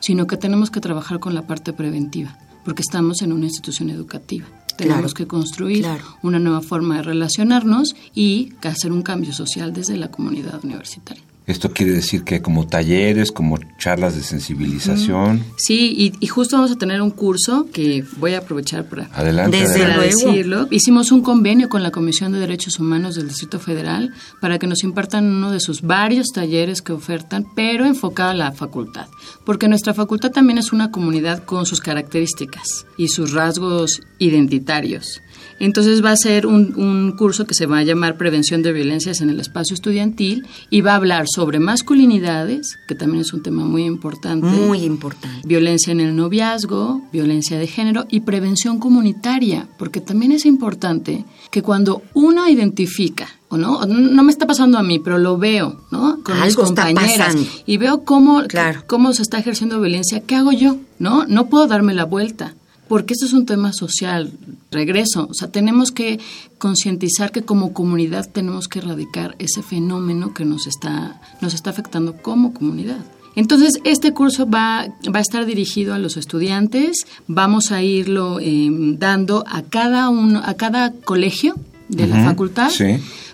sino 0.00 0.26
que 0.26 0.36
tenemos 0.36 0.70
que 0.70 0.80
trabajar 0.80 1.20
con 1.20 1.34
la 1.34 1.46
parte 1.46 1.72
preventiva, 1.72 2.38
porque 2.64 2.82
estamos 2.82 3.22
en 3.22 3.32
una 3.32 3.46
institución 3.46 3.90
educativa. 3.90 4.46
Tenemos 4.76 5.14
que 5.14 5.26
construir 5.26 5.86
una 6.22 6.38
nueva 6.38 6.62
forma 6.62 6.96
de 6.96 7.02
relacionarnos 7.02 7.94
y 8.14 8.54
hacer 8.62 8.90
un 8.90 9.02
cambio 9.02 9.32
social 9.32 9.72
desde 9.72 9.96
la 9.96 10.10
comunidad 10.10 10.64
universitaria. 10.64 11.31
Esto 11.46 11.72
quiere 11.72 11.92
decir 11.92 12.22
que 12.22 12.40
como 12.40 12.68
talleres, 12.68 13.32
como 13.32 13.58
charlas 13.76 14.14
de 14.14 14.22
sensibilización. 14.22 15.42
Sí, 15.56 16.14
y, 16.20 16.26
justo 16.28 16.56
vamos 16.56 16.70
a 16.70 16.76
tener 16.76 17.02
un 17.02 17.10
curso 17.10 17.66
que 17.72 18.04
voy 18.18 18.34
a 18.34 18.38
aprovechar 18.38 18.88
para, 18.88 19.10
adelante, 19.12 19.58
decirlo. 19.58 20.68
Hicimos 20.70 21.10
un 21.10 21.22
convenio 21.22 21.68
con 21.68 21.82
la 21.82 21.90
Comisión 21.90 22.32
de 22.32 22.38
Derechos 22.38 22.78
Humanos 22.78 23.16
del 23.16 23.26
Distrito 23.26 23.58
Federal 23.58 24.14
para 24.40 24.60
que 24.60 24.68
nos 24.68 24.84
impartan 24.84 25.26
uno 25.26 25.50
de 25.50 25.58
sus 25.58 25.82
varios 25.82 26.28
talleres 26.28 26.80
que 26.80 26.92
ofertan, 26.92 27.44
pero 27.56 27.86
enfocado 27.86 28.30
a 28.30 28.34
la 28.34 28.52
facultad. 28.52 29.08
Porque 29.44 29.66
nuestra 29.66 29.94
facultad 29.94 30.30
también 30.30 30.58
es 30.58 30.72
una 30.72 30.92
comunidad 30.92 31.44
con 31.44 31.66
sus 31.66 31.80
características 31.80 32.86
y 32.96 33.08
sus 33.08 33.32
rasgos 33.32 34.00
identitarios. 34.18 35.20
Entonces 35.62 36.04
va 36.04 36.10
a 36.10 36.16
ser 36.16 36.44
un, 36.48 37.14
curso 37.16 37.46
que 37.46 37.54
se 37.54 37.66
va 37.66 37.78
a 37.78 37.82
llamar 37.84 38.16
Prevención 38.16 38.64
de 38.64 38.72
Violencias 38.72 39.20
en 39.20 39.30
el 39.30 39.38
Espacio 39.38 39.74
Estudiantil 39.74 40.44
y 40.70 40.80
va 40.80 40.92
a 40.92 40.96
hablar 40.96 41.26
sobre 41.32 41.60
masculinidades, 41.60 42.80
que 42.88 42.96
también 42.96 43.20
es 43.20 43.32
un 43.32 43.44
tema 43.44 43.64
muy 43.64 43.84
importante. 43.84 44.44
Muy 44.48 44.80
importante. 44.82 45.46
Violencia 45.46 45.92
en 45.92 46.00
el 46.00 46.16
noviazgo, 46.16 47.02
violencia 47.12 47.60
de 47.60 47.68
género 47.68 48.06
y 48.10 48.20
prevención 48.20 48.80
comunitaria, 48.80 49.68
porque 49.78 50.00
también 50.00 50.32
es 50.32 50.46
importante 50.46 51.24
que 51.52 51.62
cuando 51.62 52.02
uno 52.12 52.48
identifica 52.48 53.28
o 53.48 53.56
no, 53.56 53.86
no 53.86 54.22
me 54.24 54.32
está 54.32 54.48
pasando 54.48 54.78
a 54.78 54.82
mí, 54.82 54.98
pero 54.98 55.18
lo 55.18 55.38
veo, 55.38 55.80
¿no? 55.92 56.24
Con 56.24 56.40
mis 56.40 56.56
compañeras 56.56 57.36
y 57.66 57.76
veo 57.76 58.02
cómo, 58.02 58.42
cómo 58.88 59.12
se 59.12 59.22
está 59.22 59.38
ejerciendo 59.38 59.80
violencia, 59.80 60.22
¿qué 60.26 60.34
hago 60.34 60.50
yo? 60.50 60.78
¿No? 60.98 61.24
No 61.26 61.46
puedo 61.46 61.68
darme 61.68 61.94
la 61.94 62.04
vuelta 62.04 62.56
porque 62.92 63.14
esto 63.14 63.24
es 63.24 63.32
un 63.32 63.46
tema 63.46 63.72
social. 63.72 64.30
Regreso, 64.70 65.26
o 65.30 65.32
sea, 65.32 65.48
tenemos 65.48 65.92
que 65.92 66.20
concientizar 66.58 67.32
que 67.32 67.40
como 67.40 67.72
comunidad 67.72 68.28
tenemos 68.30 68.68
que 68.68 68.80
erradicar 68.80 69.34
ese 69.38 69.62
fenómeno 69.62 70.34
que 70.34 70.44
nos 70.44 70.66
está, 70.66 71.18
nos 71.40 71.54
está 71.54 71.70
afectando 71.70 72.18
como 72.18 72.52
comunidad. 72.52 72.98
Entonces, 73.34 73.80
este 73.84 74.12
curso 74.12 74.46
va, 74.46 74.88
va 75.08 75.20
a 75.20 75.22
estar 75.22 75.46
dirigido 75.46 75.94
a 75.94 75.98
los 75.98 76.18
estudiantes, 76.18 77.06
vamos 77.28 77.72
a 77.72 77.82
irlo 77.82 78.40
em, 78.40 78.98
dando 78.98 79.42
a 79.48 79.62
cada, 79.62 80.10
uno, 80.10 80.42
a 80.44 80.52
cada 80.52 80.92
colegio 80.92 81.54
de 81.88 82.06
la 82.06 82.22
facultad. 82.22 82.70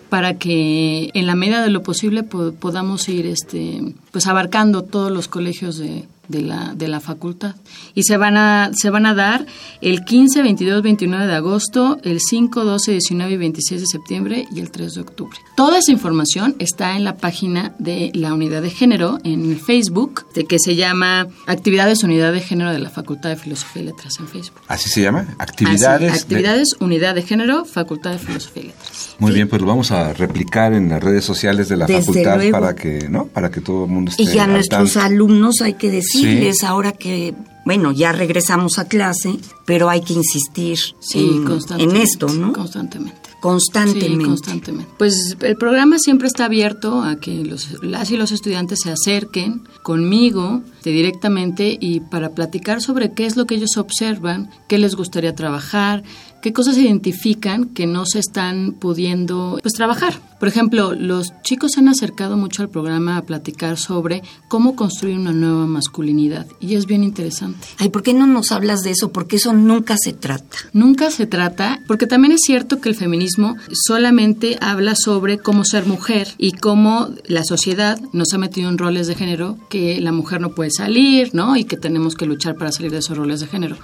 para 0.09 0.39
que 0.39 1.11
en 1.15 1.27
la 1.27 1.35
medida 1.35 1.63
de 1.63 1.71
lo 1.71 1.83
posible 1.83 2.23
podamos 2.23 3.09
ir 3.09 3.27
este 3.27 3.83
pues 4.13 4.29
abarcando 4.29 4.83
todos 4.83 5.11
los 5.11 5.27
colegios 5.27 5.79
de, 5.79 6.07
de 6.29 6.43
la, 6.43 6.75
de 6.75 6.89
la 6.89 7.01
facultad. 7.01 7.57
Y 7.95 8.05
se 8.05 8.17
van, 8.17 8.37
a, 8.37 8.71
se 8.75 8.91
van 8.91 9.07
a 9.07 9.15
dar 9.15 9.47
el 9.81 10.05
15, 10.05 10.43
22, 10.43 10.83
29 10.83 11.27
de 11.27 11.35
agosto, 11.35 11.99
el 12.05 12.21
5, 12.21 12.65
12, 12.65 12.93
19 12.93 13.33
y 13.33 13.37
26 13.37 13.81
de 13.81 13.87
septiembre 13.87 14.47
y 14.55 14.61
el 14.61 14.71
3 14.71 14.95
de 14.95 15.01
octubre. 15.01 15.37
Toda 15.57 15.79
esa 15.79 15.91
información 15.93 16.55
está 16.59 16.97
en 16.97 17.05
la 17.05 17.17
página 17.17 17.75
de 17.79 18.11
la 18.15 18.35
Unidad 18.35 18.63
de 18.63 18.71
Género 18.71 19.19
en 19.25 19.59
Facebook, 19.59 20.27
de 20.35 20.45
que 20.45 20.59
se 20.59 20.77
llama 20.77 21.29
Actividades 21.47 22.05
Unidad 22.05 22.33
de 22.33 22.41
Género 22.41 22.73
de 22.73 22.79
la 22.79 22.91
Facultad 22.91 23.31
de 23.31 23.37
Filosofía 23.37 23.83
y 23.83 23.87
Letras 23.87 24.15
en 24.21 24.29
Facebook. 24.29 24.61
¿Así 24.69 24.89
se 24.89 25.03
llama? 25.03 25.35
Actividades. 25.39 26.13
actividades 26.13 26.77
Unidad 26.81 27.15
de 27.15 27.23
Género, 27.23 27.65
Facultad 27.65 28.13
de 28.13 28.19
Filosofía 28.19 28.63
y 28.63 28.67
Letras. 28.67 29.17
Muy 29.19 29.33
bien, 29.33 29.49
pues 29.49 29.61
lo 29.61 29.69
vamos 29.69 29.91
a 29.91 30.13
replicar 30.13 30.73
en 30.75 30.91
las 30.91 31.03
redes 31.03 31.25
sociales 31.25 31.69
de 31.69 31.77
la 31.77 31.89
facultad 31.89 32.41
para 32.51 32.75
que, 32.75 33.09
¿no? 33.09 33.27
Para 33.27 33.51
que 33.51 33.61
todo 33.61 33.85
el 33.85 33.91
mundo 33.91 34.11
esté. 34.11 34.23
Y 34.23 34.39
a 34.39 34.47
nuestros 34.47 34.97
alumnos 34.97 35.61
hay 35.61 35.75
que 35.75 35.91
decir 35.91 36.18
es 36.25 36.65
ahora 36.65 36.93
que, 36.93 37.35
bueno, 37.65 37.93
ya 37.93 38.13
regresamos 38.13 38.79
a 38.79 38.87
clase, 38.87 39.37
pero 39.67 39.89
hay 39.89 40.01
que 40.03 40.15
insistir 40.15 40.79
en, 41.15 41.97
esto, 41.97 42.29
¿no? 42.29 42.53
Constantemente. 42.53 43.29
Constantemente. 43.41 44.25
constantemente. 44.25 44.93
Pues 44.99 45.37
el 45.41 45.57
programa 45.57 45.99
siempre 45.99 46.27
está 46.27 46.47
abierto 46.47 47.03
a 47.03 47.21
que 47.21 47.45
los, 47.45 47.83
las 47.85 48.11
y 48.11 48.17
los 48.17 48.33
estudiantes 48.33 48.81
se 48.83 48.91
acerquen 48.91 49.63
conmigo 49.83 50.63
directamente 50.83 51.79
y 51.81 52.01
para 52.01 52.31
platicar 52.31 52.81
sobre 52.81 53.13
qué 53.13 53.27
es 53.27 53.37
lo 53.37 53.47
que 53.47 53.55
ellos 53.55 53.77
observan, 53.77 54.51
qué 54.69 54.79
les 54.79 54.97
gustaría 54.97 55.37
trabajar, 55.37 56.03
qué 56.43 56.53
cosas 56.53 56.77
se 56.77 56.83
identifican 56.83 57.67
que 57.67 57.87
no 57.87 58.07
se 58.07 58.19
están 58.19 58.73
pudiendo 58.73 59.59
pues 59.63 59.75
trabajar. 59.75 60.15
Por 60.39 60.47
ejemplo, 60.47 60.95
los 60.95 61.33
chicos 61.43 61.73
se 61.73 61.81
han 61.81 61.89
acercado 61.89 62.37
mucho 62.37 62.63
al 62.63 62.69
programa 62.69 63.17
a 63.17 63.23
platicar 63.23 63.77
sobre 63.77 64.23
cómo 64.47 64.77
construir 64.77 65.19
una 65.19 65.33
nueva 65.33 65.67
masculinidad 65.67 66.47
y 66.61 66.77
es 66.77 66.87
bien 66.87 67.03
interesante. 67.03 67.67
Ay, 67.79 67.89
¿por 67.89 68.05
qué 68.05 68.15
no 68.15 68.27
nos 68.27 68.53
hablas 68.53 68.83
de 68.83 68.93
eso? 68.93 69.11
Porque 69.11 69.37
eso 69.37 69.53
nunca 69.53 69.97
se 69.99 70.13
trata. 70.13 70.59
Nunca 70.73 71.11
se 71.11 71.27
trata, 71.27 71.81
porque 71.89 72.07
también 72.07 72.33
es 72.33 72.43
cierto 72.45 72.81
que 72.81 72.89
el 72.89 72.95
feminismo 72.95 73.57
solamente 73.73 74.59
habla 74.61 74.95
sobre 74.95 75.39
cómo 75.39 75.65
ser 75.65 75.87
mujer 75.87 76.29
y 76.39 76.53
cómo 76.53 77.09
la 77.27 77.43
sociedad 77.43 78.01
nos 78.13 78.33
ha 78.33 78.39
metido 78.39 78.69
en 78.69 78.79
roles 78.79 79.09
de 79.09 79.17
género 79.17 79.59
que 79.69 80.01
la 80.01 80.13
mujer 80.13 80.41
no 80.41 80.51
puede 80.51 80.71
salir, 80.71 81.35
¿no? 81.35 81.57
Y 81.57 81.65
que 81.65 81.77
tenemos 81.77 82.15
que 82.15 82.27
luchar 82.27 82.55
para 82.55 82.71
salir 82.71 82.93
de 82.93 82.99
esos 82.99 83.17
roles 83.17 83.41
de 83.41 83.49
género 83.49 83.77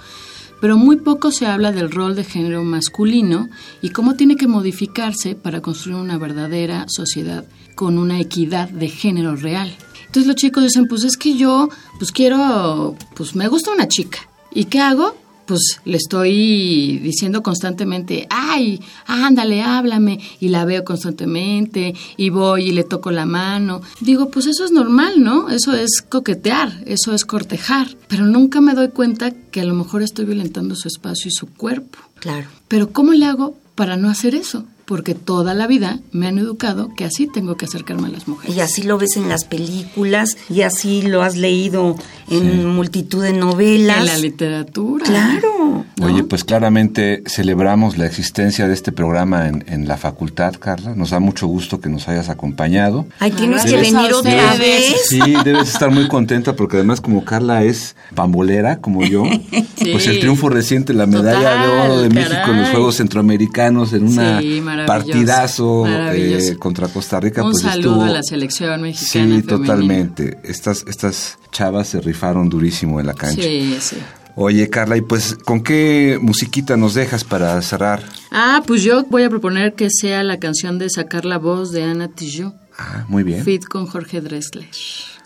pero 0.61 0.77
muy 0.77 0.97
poco 0.97 1.31
se 1.31 1.45
habla 1.45 1.71
del 1.71 1.91
rol 1.91 2.15
de 2.15 2.23
género 2.23 2.63
masculino 2.63 3.49
y 3.81 3.89
cómo 3.89 4.15
tiene 4.15 4.35
que 4.35 4.47
modificarse 4.47 5.35
para 5.35 5.61
construir 5.61 5.97
una 5.97 6.17
verdadera 6.17 6.85
sociedad 6.87 7.45
con 7.75 7.97
una 7.97 8.19
equidad 8.19 8.69
de 8.69 8.89
género 8.89 9.35
real. 9.35 9.75
Entonces 10.05 10.27
los 10.27 10.35
chicos 10.35 10.63
dicen, 10.63 10.87
pues 10.87 11.03
es 11.03 11.17
que 11.17 11.35
yo, 11.35 11.69
pues 11.99 12.11
quiero, 12.11 12.95
pues 13.15 13.35
me 13.35 13.47
gusta 13.47 13.71
una 13.71 13.87
chica. 13.87 14.19
¿Y 14.51 14.65
qué 14.65 14.79
hago? 14.79 15.15
Pues 15.45 15.79
le 15.85 15.97
estoy 15.97 16.99
diciendo 16.99 17.43
constantemente, 17.43 18.27
ay, 18.29 18.81
ándale, 19.05 19.61
háblame, 19.61 20.19
y 20.39 20.49
la 20.49 20.65
veo 20.65 20.83
constantemente, 20.83 21.93
y 22.17 22.29
voy 22.29 22.69
y 22.69 22.71
le 22.71 22.83
toco 22.83 23.11
la 23.11 23.25
mano. 23.25 23.81
Digo, 24.01 24.29
pues 24.29 24.47
eso 24.47 24.65
es 24.65 24.71
normal, 24.71 25.23
¿no? 25.23 25.49
Eso 25.49 25.73
es 25.73 26.01
coquetear, 26.01 26.83
eso 26.85 27.13
es 27.13 27.25
cortejar, 27.25 27.87
pero 28.07 28.25
nunca 28.25 28.61
me 28.61 28.73
doy 28.73 28.89
cuenta 28.89 29.31
que 29.31 29.61
a 29.61 29.65
lo 29.65 29.75
mejor 29.75 30.03
estoy 30.03 30.25
violentando 30.25 30.75
su 30.75 30.87
espacio 30.87 31.29
y 31.29 31.31
su 31.31 31.47
cuerpo. 31.47 31.99
Claro. 32.19 32.47
Pero 32.67 32.91
¿cómo 32.91 33.13
le 33.13 33.25
hago 33.25 33.57
para 33.75 33.97
no 33.97 34.09
hacer 34.09 34.35
eso? 34.35 34.65
Porque 34.85 35.15
toda 35.15 35.53
la 35.53 35.67
vida 35.67 35.99
me 36.11 36.27
han 36.27 36.37
educado 36.37 36.93
que 36.95 37.05
así 37.05 37.27
tengo 37.27 37.55
que 37.55 37.65
acercarme 37.65 38.07
a 38.07 38.11
las 38.11 38.27
mujeres. 38.27 38.55
Y 38.55 38.59
así 38.59 38.83
lo 38.83 38.97
ves 38.97 39.17
en 39.17 39.27
las 39.27 39.45
películas, 39.45 40.37
y 40.49 40.61
así 40.61 41.01
lo 41.01 41.23
has 41.23 41.35
leído 41.35 41.95
en 42.29 42.65
multitud 42.67 43.23
de 43.23 43.33
novelas. 43.33 43.99
En 43.99 44.05
la 44.05 44.17
literatura. 44.17 45.05
Claro. 45.05 45.85
Oye, 46.01 46.23
pues 46.23 46.43
claramente 46.43 47.23
celebramos 47.25 47.97
la 47.97 48.05
existencia 48.05 48.67
de 48.67 48.73
este 48.73 48.91
programa 48.91 49.47
en, 49.47 49.63
en, 49.67 49.87
la 49.87 49.97
facultad, 49.97 50.55
Carla. 50.59 50.93
Nos 50.95 51.11
da 51.11 51.19
mucho 51.19 51.47
gusto 51.47 51.79
que 51.79 51.89
nos 51.89 52.07
hayas 52.07 52.29
acompañado. 52.29 53.07
Ay, 53.19 53.31
tienes 53.31 53.65
que 53.65 53.77
venir 53.77 54.13
otra 54.13 54.55
vez. 54.55 55.07
Sí, 55.09 55.19
debes 55.43 55.69
estar 55.69 55.91
muy 55.91 56.07
contenta 56.07 56.55
porque 56.55 56.77
además 56.77 57.01
como 57.01 57.23
Carla 57.23 57.63
es 57.63 57.95
pambolera, 58.13 58.77
como 58.77 59.03
yo, 59.03 59.23
sí. 59.77 59.91
pues 59.91 60.07
el 60.07 60.19
triunfo 60.19 60.49
reciente, 60.49 60.93
la 60.93 61.05
medalla 61.05 61.39
Total, 61.39 61.61
de 61.61 61.81
oro 61.81 62.01
de 62.01 62.09
México 62.09 62.51
en 62.51 62.61
los. 62.61 62.75
Juegos 62.75 62.95
Centroamericanos 62.95 63.93
en 63.93 64.03
una 64.03 64.41
Sí, 64.41 64.61
partidazo 64.85 65.83
maravilloso. 65.85 66.51
eh, 66.53 66.57
contra 66.57 66.87
Costa 66.87 67.19
Rica. 67.19 67.43
Un 67.43 67.51
pues 67.51 67.63
saludo 67.63 67.91
estuvo- 67.91 68.03
a 68.03 68.09
la 68.09 68.23
selección 68.23 68.81
mexicana. 68.81 69.05
Sí, 69.11 69.19
femenina. 69.19 69.47
totalmente. 69.47 70.37
Estas, 70.43 70.83
estas 70.87 71.37
chavas 71.51 71.87
se 71.87 72.01
rifaron 72.01 72.49
durísimo 72.49 72.99
en 72.99 73.07
la 73.07 73.13
cancha. 73.13 73.41
Sí, 73.41 73.77
sí. 73.79 73.97
Oye, 74.37 74.69
Carla, 74.69 74.97
y 74.97 75.01
pues, 75.01 75.35
¿con 75.45 75.63
qué 75.63 76.19
musiquita 76.21 76.75
nos 76.75 76.93
dejas 76.93 77.23
para 77.23 77.61
cerrar? 77.61 78.03
Ah, 78.31 78.61
pues 78.67 78.83
yo 78.83 79.05
voy 79.09 79.23
a 79.23 79.29
proponer 79.29 79.75
que 79.75 79.87
sea 79.89 80.23
la 80.23 80.39
canción 80.39 80.77
de 80.77 80.89
Sacar 80.89 81.23
la 81.23 81.37
voz 81.37 81.71
de 81.71 81.83
Ana 81.83 82.09
Tijoux, 82.09 82.53
Ah, 82.77 83.05
muy 83.07 83.23
bien. 83.23 83.45
fit 83.45 83.63
con 83.63 83.85
Jorge 83.85 84.19
Dressler. 84.19 84.67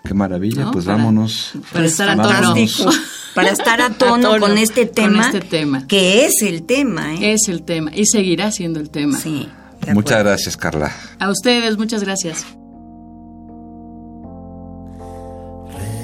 Qué 0.04 0.14
maravilla. 0.14 0.66
¿no? 0.66 0.72
pues 0.72 0.86
Para- 0.86 0.98
vámonos. 0.98 1.54
Para 1.74 1.86
estar 1.86 2.08
a 2.10 2.16
Vámonos. 2.16 2.78
tono. 2.78 2.92
Para 3.36 3.50
estar 3.52 3.82
a 3.82 3.90
tono, 3.92 4.16
A 4.16 4.32
tono 4.34 4.40
con 4.40 4.58
este 4.58 4.86
con 4.88 4.96
tema. 4.96 5.26
este 5.26 5.42
tema. 5.42 5.88
Que 5.88 6.26
es 6.26 6.42
el 6.42 6.64
tema, 6.64 7.16
¿eh? 7.16 7.34
Es 7.34 7.48
el 7.48 7.64
tema 7.64 7.92
y 7.94 8.06
seguirá 8.06 8.52
siendo 8.52 8.80
el 8.80 8.90
tema. 8.90 9.18
Sí. 9.20 9.48
Muchas 9.94 10.24
gracias, 10.24 10.58
Carla. 10.58 10.92
A 11.20 11.30
ustedes, 11.30 11.78
muchas 11.78 12.04
gracias. 12.04 12.46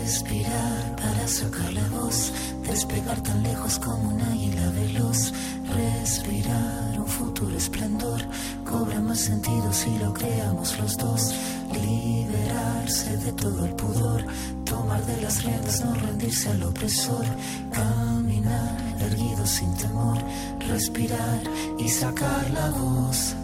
Respirar 0.04 0.96
para 0.96 1.28
sacar 1.28 1.74
la 1.74 1.88
voz, 1.90 2.32
despegar 2.68 3.22
tan 3.24 3.42
lejos 3.44 3.80
como 3.80 4.10
un 4.16 4.22
águila 4.22 4.70
veloz. 4.72 5.34
Respirar 5.76 7.00
un 7.00 7.08
futuro 7.08 7.56
esplendor, 7.58 8.22
cobra 8.64 9.00
más 9.02 9.20
sentido 9.20 9.72
si 9.74 9.98
lo 9.98 10.14
creamos 10.14 10.78
los 10.80 10.96
dos. 10.98 11.34
Liberarse 11.86 13.18
de 13.18 13.32
todo 13.34 13.66
el 13.66 13.76
pudor, 13.76 14.26
tomar 14.66 15.06
de 15.06 15.22
las 15.22 15.44
riendas, 15.44 15.86
no 15.86 15.94
rendirse 15.94 16.50
al 16.50 16.64
opresor. 16.64 17.26
Caminar 17.72 18.78
erguido 19.00 19.46
sin 19.46 19.74
temor, 19.76 20.18
respirar 20.68 21.42
y 21.78 21.88
sacar 21.90 22.50
la 22.52 22.70
voz. 22.72 23.36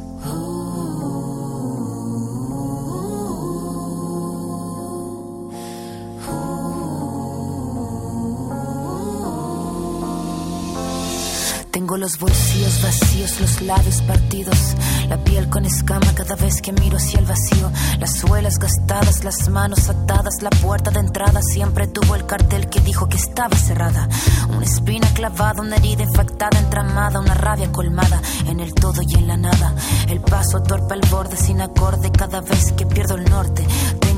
Tengo 11.71 11.95
los 11.95 12.19
bolsillos 12.19 12.81
vacíos, 12.84 13.39
los 13.39 13.62
labios 13.62 14.01
partidos, 14.01 14.75
la 15.07 15.17
piel 15.23 15.47
con 15.47 15.65
escama 15.65 16.13
cada 16.13 16.36
vez 16.36 16.62
que 16.62 16.73
miro 16.73 16.97
hacia 16.97 17.19
el 17.19 17.25
vacío, 17.25 17.71
las 17.97 18.17
suelas 18.17 18.60
gastadas, 18.60 19.23
las 19.23 19.47
manos 19.47 19.88
atadas, 19.88 20.41
la 20.41 20.49
puerta 20.49 20.91
de 20.91 20.99
entrada 20.99 21.41
siempre 21.41 21.88
tuvo 21.88 22.15
el 22.15 22.25
cartel 22.25 22.69
que 22.69 22.81
dijo 22.81 23.07
que 23.07 23.15
estaba 23.15 23.55
cerrada. 23.55 24.10
Una 24.49 24.65
espina 24.65 25.07
clavada, 25.13 25.62
una 25.62 25.77
herida 25.77 26.03
infectada, 26.03 26.60
entramada, 26.60 27.21
una 27.21 27.36
rabia 27.36 27.71
colmada 27.71 28.21
en 28.47 28.60
el 28.60 28.73
todo 28.73 29.01
y 29.01 29.13
en 29.15 29.27
la 29.27 29.38
nada. 29.38 29.73
El 30.10 30.19
paso 30.19 30.62
torpe 30.62 30.93
al 30.93 31.01
borde 31.10 31.38
sin 31.38 31.62
acorde 31.62 32.12
cada 32.12 32.41
vez 32.41 32.73
que 32.73 32.86
pierdo 32.86 33.15
el 33.15 33.23
norte. 33.29 33.65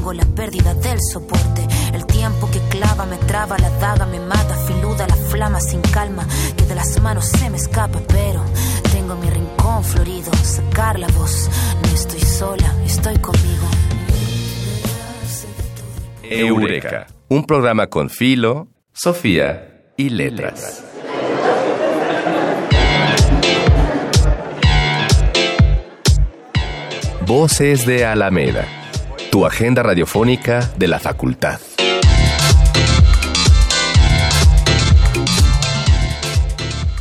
Tengo 0.03 0.15
la 0.15 0.25
pérdida 0.35 0.73
del 0.73 0.99
soporte, 1.13 1.65
el 1.93 2.05
tiempo 2.05 2.51
que 2.51 2.59
clava 2.67 3.05
me 3.05 3.15
traba, 3.19 3.57
la 3.57 3.69
daga 3.79 4.05
me 4.05 4.19
mata, 4.19 4.53
filuda 4.67 5.07
la 5.07 5.15
flama 5.15 5.61
sin 5.61 5.79
calma, 5.79 6.27
que 6.57 6.65
de 6.65 6.75
las 6.75 7.01
manos 7.01 7.23
se 7.23 7.49
me 7.49 7.55
escapa, 7.55 8.01
pero 8.09 8.43
tengo 8.91 9.15
mi 9.15 9.29
rincón 9.29 9.81
florido, 9.81 10.29
sacar 10.43 10.99
la 10.99 11.07
voz, 11.07 11.49
no 11.81 11.87
estoy 11.95 12.19
sola, 12.19 12.75
estoy 12.85 13.17
conmigo. 13.19 13.65
Eureka, 16.23 17.07
un 17.29 17.45
programa 17.45 17.87
con 17.87 18.09
Filo, 18.09 18.67
Sofía 18.91 19.85
y 19.95 20.09
Letras. 20.09 20.83
Voces 27.25 27.85
de 27.85 28.05
Alameda, 28.05 28.67
tu 29.33 29.47
agenda 29.47 29.81
radiofónica 29.81 30.71
de 30.77 30.87
la 30.87 30.99
facultad. 30.99 31.59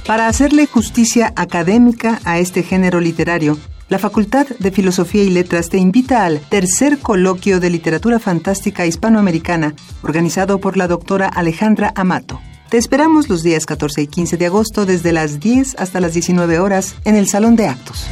Para 0.06 0.28
hacerle 0.28 0.64
justicia 0.64 1.34
académica 1.36 2.20
a 2.24 2.38
este 2.38 2.62
género 2.62 3.00
literario, 3.00 3.58
la 3.90 3.98
Facultad 3.98 4.46
de 4.58 4.70
Filosofía 4.70 5.22
y 5.24 5.28
Letras 5.28 5.68
te 5.68 5.76
invita 5.76 6.24
al 6.24 6.40
tercer 6.40 7.00
coloquio 7.00 7.60
de 7.60 7.68
literatura 7.68 8.18
fantástica 8.18 8.86
hispanoamericana, 8.86 9.74
organizado 10.02 10.58
por 10.58 10.78
la 10.78 10.88
doctora 10.88 11.28
Alejandra 11.28 11.92
Amato. 11.96 12.40
Te 12.70 12.78
esperamos 12.78 13.28
los 13.28 13.42
días 13.42 13.66
14 13.66 14.00
y 14.00 14.06
15 14.06 14.38
de 14.38 14.46
agosto 14.46 14.86
desde 14.86 15.12
las 15.12 15.38
10 15.38 15.74
hasta 15.78 16.00
las 16.00 16.14
19 16.14 16.60
horas 16.60 16.94
en 17.04 17.16
el 17.16 17.28
Salón 17.28 17.56
de 17.56 17.68
Actos. 17.68 18.06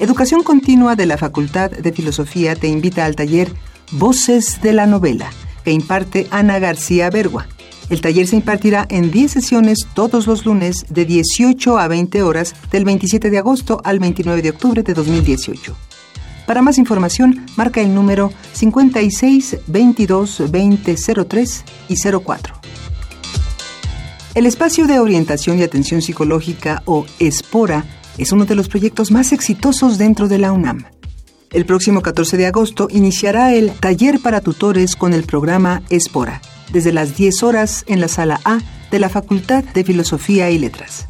Educación 0.00 0.42
Continua 0.42 0.96
de 0.96 1.04
la 1.04 1.18
Facultad 1.18 1.70
de 1.70 1.92
Filosofía 1.92 2.56
te 2.56 2.68
invita 2.68 3.04
al 3.04 3.16
taller 3.16 3.52
Voces 3.92 4.62
de 4.62 4.72
la 4.72 4.86
Novela, 4.86 5.30
que 5.62 5.72
imparte 5.72 6.26
Ana 6.30 6.58
García 6.58 7.10
Bergua. 7.10 7.46
El 7.90 8.00
taller 8.00 8.26
se 8.26 8.36
impartirá 8.36 8.86
en 8.88 9.10
10 9.10 9.30
sesiones 9.30 9.86
todos 9.92 10.26
los 10.26 10.46
lunes 10.46 10.86
de 10.88 11.04
18 11.04 11.78
a 11.78 11.86
20 11.86 12.22
horas 12.22 12.54
del 12.70 12.86
27 12.86 13.28
de 13.28 13.36
agosto 13.36 13.82
al 13.84 13.98
29 13.98 14.40
de 14.40 14.48
octubre 14.48 14.82
de 14.82 14.94
2018. 14.94 15.76
Para 16.46 16.62
más 16.62 16.78
información, 16.78 17.44
marca 17.56 17.82
el 17.82 17.94
número 17.94 18.32
56 18.54 19.58
22 19.66 20.50
20 20.50 20.96
03 21.28 21.64
y 21.90 21.96
04. 21.96 22.54
El 24.34 24.46
espacio 24.46 24.86
de 24.86 24.98
orientación 24.98 25.58
y 25.58 25.62
atención 25.62 26.00
psicológica 26.00 26.82
o 26.86 27.04
ESPORA 27.18 27.84
es 28.18 28.32
uno 28.32 28.44
de 28.44 28.54
los 28.54 28.68
proyectos 28.68 29.10
más 29.10 29.32
exitosos 29.32 29.98
dentro 29.98 30.28
de 30.28 30.38
la 30.38 30.52
UNAM. 30.52 30.84
El 31.52 31.66
próximo 31.66 32.00
14 32.00 32.36
de 32.36 32.46
agosto 32.46 32.88
iniciará 32.90 33.54
el 33.54 33.72
taller 33.72 34.20
para 34.20 34.40
tutores 34.40 34.94
con 34.94 35.12
el 35.12 35.24
programa 35.24 35.82
ESPORA, 35.90 36.40
desde 36.72 36.92
las 36.92 37.16
10 37.16 37.42
horas 37.42 37.84
en 37.88 38.00
la 38.00 38.08
sala 38.08 38.40
A 38.44 38.60
de 38.90 39.00
la 39.00 39.08
Facultad 39.08 39.64
de 39.64 39.84
Filosofía 39.84 40.50
y 40.50 40.58
Letras. 40.58 41.08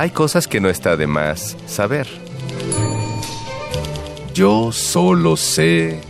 Hay 0.00 0.12
cosas 0.12 0.48
que 0.48 0.60
no 0.60 0.70
está 0.70 0.96
de 0.96 1.06
más 1.06 1.58
saber. 1.66 2.06
Yo 4.32 4.72
solo 4.72 5.36
sé. 5.36 6.00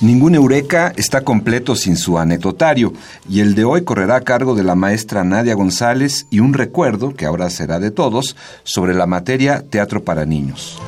Ningún 0.00 0.36
Eureka 0.36 0.92
está 0.96 1.22
completo 1.22 1.74
sin 1.74 1.96
su 1.96 2.18
anecdotario, 2.18 2.92
y 3.28 3.40
el 3.40 3.56
de 3.56 3.64
hoy 3.64 3.82
correrá 3.82 4.14
a 4.14 4.20
cargo 4.20 4.54
de 4.54 4.62
la 4.62 4.76
maestra 4.76 5.24
Nadia 5.24 5.54
González 5.54 6.28
y 6.30 6.38
un 6.38 6.54
recuerdo, 6.54 7.14
que 7.14 7.26
ahora 7.26 7.50
será 7.50 7.80
de 7.80 7.90
todos, 7.90 8.36
sobre 8.62 8.94
la 8.94 9.06
materia 9.06 9.64
Teatro 9.68 10.04
para 10.04 10.24
Niños. 10.24 10.78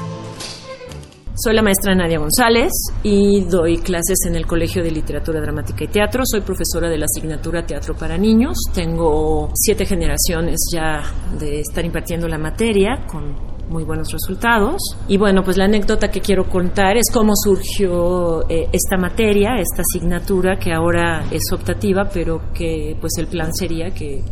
Soy 1.34 1.54
la 1.54 1.62
maestra 1.62 1.94
Nadia 1.94 2.20
González 2.20 2.70
y 3.02 3.40
doy 3.40 3.78
clases 3.78 4.18
en 4.28 4.36
el 4.36 4.46
Colegio 4.46 4.82
de 4.84 4.92
Literatura 4.92 5.40
Dramática 5.40 5.84
y 5.84 5.88
Teatro. 5.88 6.22
Soy 6.24 6.42
profesora 6.42 6.88
de 6.88 6.98
la 6.98 7.06
asignatura 7.06 7.66
Teatro 7.66 7.96
para 7.96 8.16
Niños. 8.16 8.58
Tengo 8.74 9.50
siete 9.54 9.86
generaciones 9.86 10.60
ya 10.70 11.02
de 11.36 11.60
estar 11.60 11.84
impartiendo 11.84 12.28
la 12.28 12.38
materia 12.38 13.06
con 13.08 13.49
muy 13.70 13.84
buenos 13.84 14.12
resultados. 14.12 14.82
Y 15.08 15.16
bueno, 15.16 15.42
pues 15.42 15.56
la 15.56 15.64
anécdota 15.64 16.10
que 16.10 16.20
quiero 16.20 16.48
contar 16.48 16.96
es 16.96 17.10
cómo 17.10 17.32
surgió 17.34 18.48
eh, 18.50 18.68
esta 18.72 18.96
materia, 18.98 19.54
esta 19.56 19.82
asignatura 19.82 20.58
que 20.58 20.72
ahora 20.72 21.24
es 21.30 21.50
optativa, 21.52 22.08
pero 22.12 22.52
que 22.52 22.96
pues 23.00 23.12
el 23.18 23.28
plan 23.28 23.54
sería 23.54 23.90
que 23.90 24.22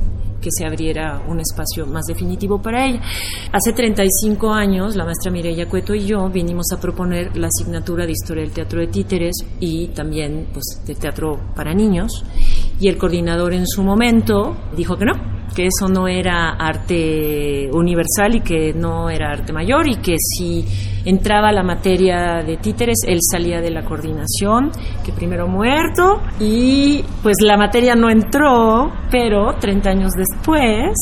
que 0.40 0.50
se 0.50 0.64
abriera 0.64 1.20
un 1.26 1.40
espacio 1.40 1.86
más 1.86 2.04
definitivo 2.06 2.60
para 2.60 2.86
ella. 2.86 3.00
Hace 3.52 3.72
35 3.72 4.52
años, 4.52 4.96
la 4.96 5.04
maestra 5.04 5.30
Mireya 5.30 5.68
Cueto 5.68 5.94
y 5.94 6.06
yo 6.06 6.28
vinimos 6.28 6.66
a 6.72 6.80
proponer 6.80 7.36
la 7.36 7.48
asignatura 7.48 8.06
de 8.06 8.12
Historia 8.12 8.44
del 8.44 8.52
Teatro 8.52 8.80
de 8.80 8.86
Títeres 8.86 9.36
y 9.60 9.88
también 9.88 10.46
pues, 10.52 10.80
de 10.86 10.94
Teatro 10.94 11.40
para 11.54 11.74
Niños. 11.74 12.24
Y 12.80 12.88
el 12.88 12.96
coordinador 12.96 13.52
en 13.52 13.66
su 13.66 13.82
momento 13.82 14.56
dijo 14.76 14.96
que 14.96 15.06
no, 15.06 15.37
que 15.54 15.66
eso 15.66 15.88
no 15.88 16.06
era 16.08 16.50
arte 16.50 17.68
universal 17.72 18.36
y 18.36 18.40
que 18.40 18.72
no 18.72 19.10
era 19.10 19.30
arte 19.30 19.52
mayor 19.52 19.88
y 19.88 19.96
que 19.96 20.16
si 20.18 20.64
entraba 21.04 21.52
la 21.52 21.62
materia 21.62 22.42
de 22.44 22.56
títeres, 22.58 22.98
él 23.06 23.18
salía 23.20 23.60
de 23.60 23.70
la 23.70 23.84
coordinación, 23.84 24.70
que 25.04 25.12
primero 25.12 25.48
muerto 25.48 26.20
y 26.38 27.02
pues 27.22 27.36
la 27.40 27.56
materia 27.56 27.94
no 27.94 28.10
entró, 28.10 28.90
pero 29.10 29.54
30 29.58 29.90
años 29.90 30.12
después 30.12 30.94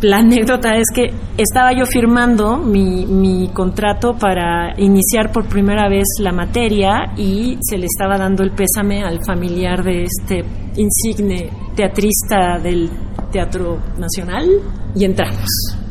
la 0.00 0.18
anécdota 0.18 0.76
es 0.76 0.86
que 0.94 1.10
estaba 1.36 1.72
yo 1.72 1.84
firmando 1.84 2.56
mi, 2.56 3.04
mi, 3.06 3.48
contrato 3.48 4.14
para 4.16 4.78
iniciar 4.78 5.32
por 5.32 5.48
primera 5.48 5.88
vez 5.88 6.06
la 6.20 6.30
materia 6.30 7.12
y 7.16 7.58
se 7.60 7.78
le 7.78 7.86
estaba 7.86 8.16
dando 8.16 8.44
el 8.44 8.52
pésame 8.52 9.02
al 9.02 9.18
familiar 9.24 9.82
de 9.82 10.04
este 10.04 10.44
insigne 10.76 11.50
teatrista 11.74 12.58
del 12.62 12.88
Teatro 13.30 13.78
Nacional 13.98 14.48
y 14.94 15.04
entramos. 15.04 15.48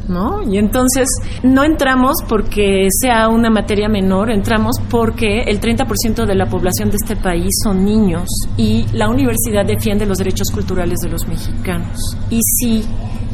¿No? 0.07 0.41
Y 0.49 0.57
entonces 0.57 1.09
no 1.43 1.65
entramos 1.65 2.15
porque 2.29 2.87
sea 2.89 3.27
una 3.27 3.49
materia 3.49 3.89
menor, 3.89 4.31
entramos 4.31 4.77
porque 4.89 5.41
el 5.41 5.59
30% 5.59 6.25
de 6.25 6.33
la 6.33 6.45
población 6.45 6.89
de 6.89 6.95
este 6.95 7.17
país 7.17 7.49
son 7.61 7.83
niños 7.83 8.29
y 8.55 8.85
la 8.93 9.09
universidad 9.09 9.65
defiende 9.65 10.05
los 10.05 10.17
derechos 10.17 10.49
culturales 10.49 10.99
de 11.01 11.09
los 11.09 11.27
mexicanos. 11.27 12.15
Y 12.29 12.39
si 12.41 12.85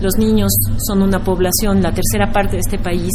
los 0.02 0.18
niños 0.18 0.52
son 0.80 1.04
una 1.04 1.24
población, 1.24 1.84
la 1.84 1.94
tercera 1.94 2.32
parte 2.32 2.54
de 2.54 2.62
este 2.62 2.80
país, 2.80 3.12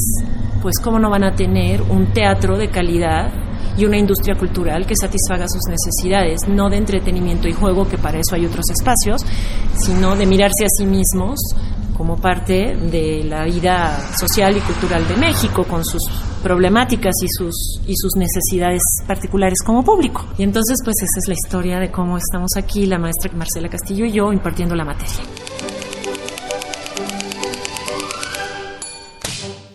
pues 0.62 0.78
cómo 0.78 1.00
no 1.00 1.10
van 1.10 1.24
a 1.24 1.34
tener 1.34 1.82
un 1.82 2.12
teatro 2.12 2.56
de 2.56 2.68
calidad 2.68 3.32
y 3.76 3.84
una 3.84 3.98
industria 3.98 4.36
cultural 4.36 4.86
que 4.86 4.96
satisfaga 4.96 5.46
sus 5.48 5.62
necesidades, 5.68 6.48
no 6.48 6.68
de 6.68 6.76
entretenimiento 6.76 7.48
y 7.48 7.52
juego, 7.52 7.88
que 7.88 7.98
para 7.98 8.18
eso 8.18 8.34
hay 8.34 8.46
otros 8.46 8.70
espacios, 8.70 9.24
sino 9.74 10.16
de 10.16 10.26
mirarse 10.26 10.64
a 10.64 10.68
sí 10.68 10.84
mismos 10.84 11.38
como 11.98 12.16
parte 12.16 12.76
de 12.76 13.24
la 13.24 13.44
vida 13.44 14.16
social 14.16 14.56
y 14.56 14.60
cultural 14.60 15.06
de 15.08 15.16
México, 15.16 15.64
con 15.64 15.84
sus 15.84 16.02
problemáticas 16.44 17.14
y 17.22 17.26
sus, 17.28 17.80
y 17.86 17.94
sus 17.96 18.14
necesidades 18.14 18.82
particulares 19.06 19.58
como 19.66 19.82
público. 19.82 20.24
Y 20.38 20.44
entonces, 20.44 20.78
pues 20.84 20.94
esa 21.02 21.18
es 21.18 21.26
la 21.26 21.34
historia 21.34 21.80
de 21.80 21.90
cómo 21.90 22.16
estamos 22.16 22.52
aquí, 22.56 22.86
la 22.86 22.98
maestra 22.98 23.32
Marcela 23.34 23.68
Castillo 23.68 24.04
y 24.04 24.12
yo, 24.12 24.32
impartiendo 24.32 24.76
la 24.76 24.84
materia. 24.84 25.12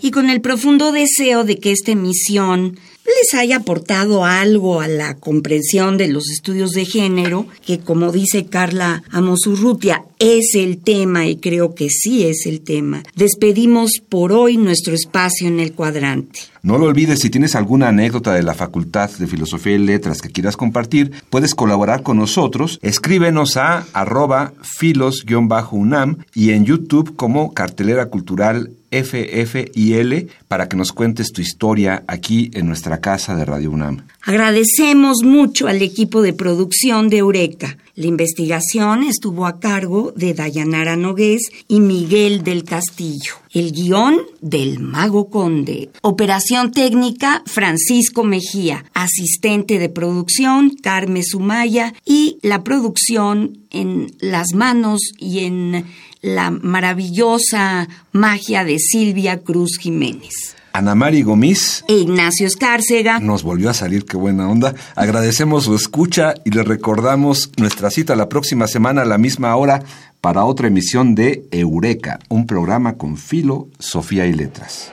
Y 0.01 0.11
con 0.11 0.29
el 0.29 0.41
profundo 0.41 0.91
deseo 0.91 1.43
de 1.43 1.57
que 1.57 1.71
esta 1.71 1.91
emisión 1.91 2.77
les 3.05 3.33
haya 3.33 3.57
aportado 3.57 4.25
algo 4.25 4.81
a 4.81 4.87
la 4.87 5.15
comprensión 5.15 5.97
de 5.97 6.07
los 6.07 6.29
estudios 6.29 6.71
de 6.71 6.85
género, 6.85 7.47
que 7.65 7.79
como 7.79 8.11
dice 8.11 8.45
Carla 8.45 9.03
Amosurrutia, 9.11 10.05
es 10.19 10.55
el 10.55 10.77
tema 10.77 11.27
y 11.27 11.37
creo 11.37 11.75
que 11.75 11.89
sí 11.89 12.25
es 12.25 12.45
el 12.45 12.61
tema. 12.61 13.03
Despedimos 13.15 14.01
por 14.07 14.31
hoy 14.31 14.57
nuestro 14.57 14.93
espacio 14.93 15.47
en 15.47 15.59
el 15.59 15.73
cuadrante. 15.73 16.39
No 16.61 16.77
lo 16.77 16.85
olvides, 16.85 17.19
si 17.19 17.29
tienes 17.29 17.55
alguna 17.55 17.89
anécdota 17.89 18.33
de 18.33 18.41
la 18.41 18.53
Facultad 18.53 19.09
de 19.09 19.27
Filosofía 19.27 19.73
y 19.75 19.79
Letras 19.79 20.21
que 20.21 20.29
quieras 20.29 20.55
compartir, 20.55 21.11
puedes 21.29 21.55
colaborar 21.55 22.03
con 22.03 22.17
nosotros. 22.17 22.79
Escríbenos 22.81 23.57
a 23.57 23.85
arroba 23.91 24.53
filos-unam 24.61 26.19
y 26.33 26.51
en 26.51 26.63
YouTube 26.63 27.17
como 27.17 27.53
Cartelera 27.53 28.05
Cultural 28.05 28.71
FFIL 28.93 30.29
para 30.47 30.69
que 30.69 30.77
nos 30.77 30.91
cuentes 30.91 31.31
tu 31.31 31.41
historia 31.41 32.03
aquí 32.07 32.51
en 32.53 32.67
nuestra 32.67 33.01
casa 33.01 33.35
de 33.35 33.45
Radio 33.45 33.71
UNAM. 33.71 34.05
Agradecemos 34.21 35.23
mucho 35.23 35.67
al 35.67 35.81
equipo 35.81 36.21
de 36.21 36.33
producción 36.33 37.09
de 37.09 37.17
Eureka. 37.17 37.77
La 37.95 38.07
investigación 38.07 39.03
estuvo 39.03 39.45
a 39.45 39.59
cargo 39.59 40.13
de 40.15 40.33
Dayanara 40.33 40.95
Nogués 40.95 41.51
y 41.67 41.79
Miguel 41.79 42.43
del 42.43 42.63
Castillo. 42.63 43.33
El 43.53 43.71
guion 43.71 44.17
del 44.41 44.79
Mago 44.79 45.29
Conde. 45.29 45.91
Operación 46.01 46.71
técnica 46.71 47.43
Francisco 47.45 48.23
Mejía. 48.23 48.83
Asistente 48.95 49.77
de 49.77 49.89
producción 49.89 50.71
Carmen 50.71 51.23
Sumaya. 51.23 51.93
Y 52.03 52.39
la 52.41 52.63
producción 52.63 53.59
en 53.69 54.15
las 54.19 54.55
manos 54.55 54.99
y 55.19 55.45
en 55.45 55.85
la 56.23 56.49
maravillosa 56.49 57.87
magia 58.11 58.63
de 58.63 58.79
Silvia 58.79 59.43
Cruz 59.43 59.77
Jiménez. 59.79 60.55
Ana 60.73 60.95
Mari 60.95 61.21
Gomis 61.21 61.85
e 61.87 61.93
Ignacio 61.93 62.47
Escárcega. 62.47 63.19
Nos 63.19 63.43
volvió 63.43 63.69
a 63.69 63.75
salir, 63.75 64.05
qué 64.05 64.17
buena 64.17 64.49
onda. 64.49 64.73
Agradecemos 64.95 65.65
su 65.65 65.75
escucha 65.75 66.33
y 66.43 66.49
le 66.49 66.63
recordamos 66.63 67.51
nuestra 67.57 67.91
cita 67.91 68.15
la 68.15 68.27
próxima 68.27 68.65
semana 68.67 69.03
a 69.03 69.05
la 69.05 69.19
misma 69.19 69.55
hora 69.55 69.83
para 70.19 70.45
otra 70.45 70.67
emisión 70.67 71.13
de 71.13 71.45
Eureka, 71.51 72.17
un 72.27 72.47
programa 72.47 72.97
con 72.97 73.17
filo, 73.17 73.67
Sofía 73.77 74.25
y 74.25 74.33
letras. 74.33 74.91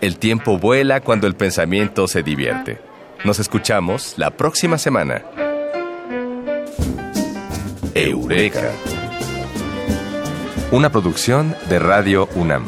El 0.00 0.18
tiempo 0.18 0.58
vuela 0.58 1.00
cuando 1.00 1.26
el 1.26 1.34
pensamiento 1.34 2.06
se 2.06 2.22
divierte. 2.22 2.78
Nos 3.24 3.40
escuchamos 3.40 4.14
la 4.18 4.30
próxima 4.30 4.78
semana. 4.78 5.22
Eureka. 7.94 8.70
Una 10.72 10.90
producción 10.90 11.54
de 11.68 11.78
Radio 11.78 12.28
UNAM. 12.34 12.64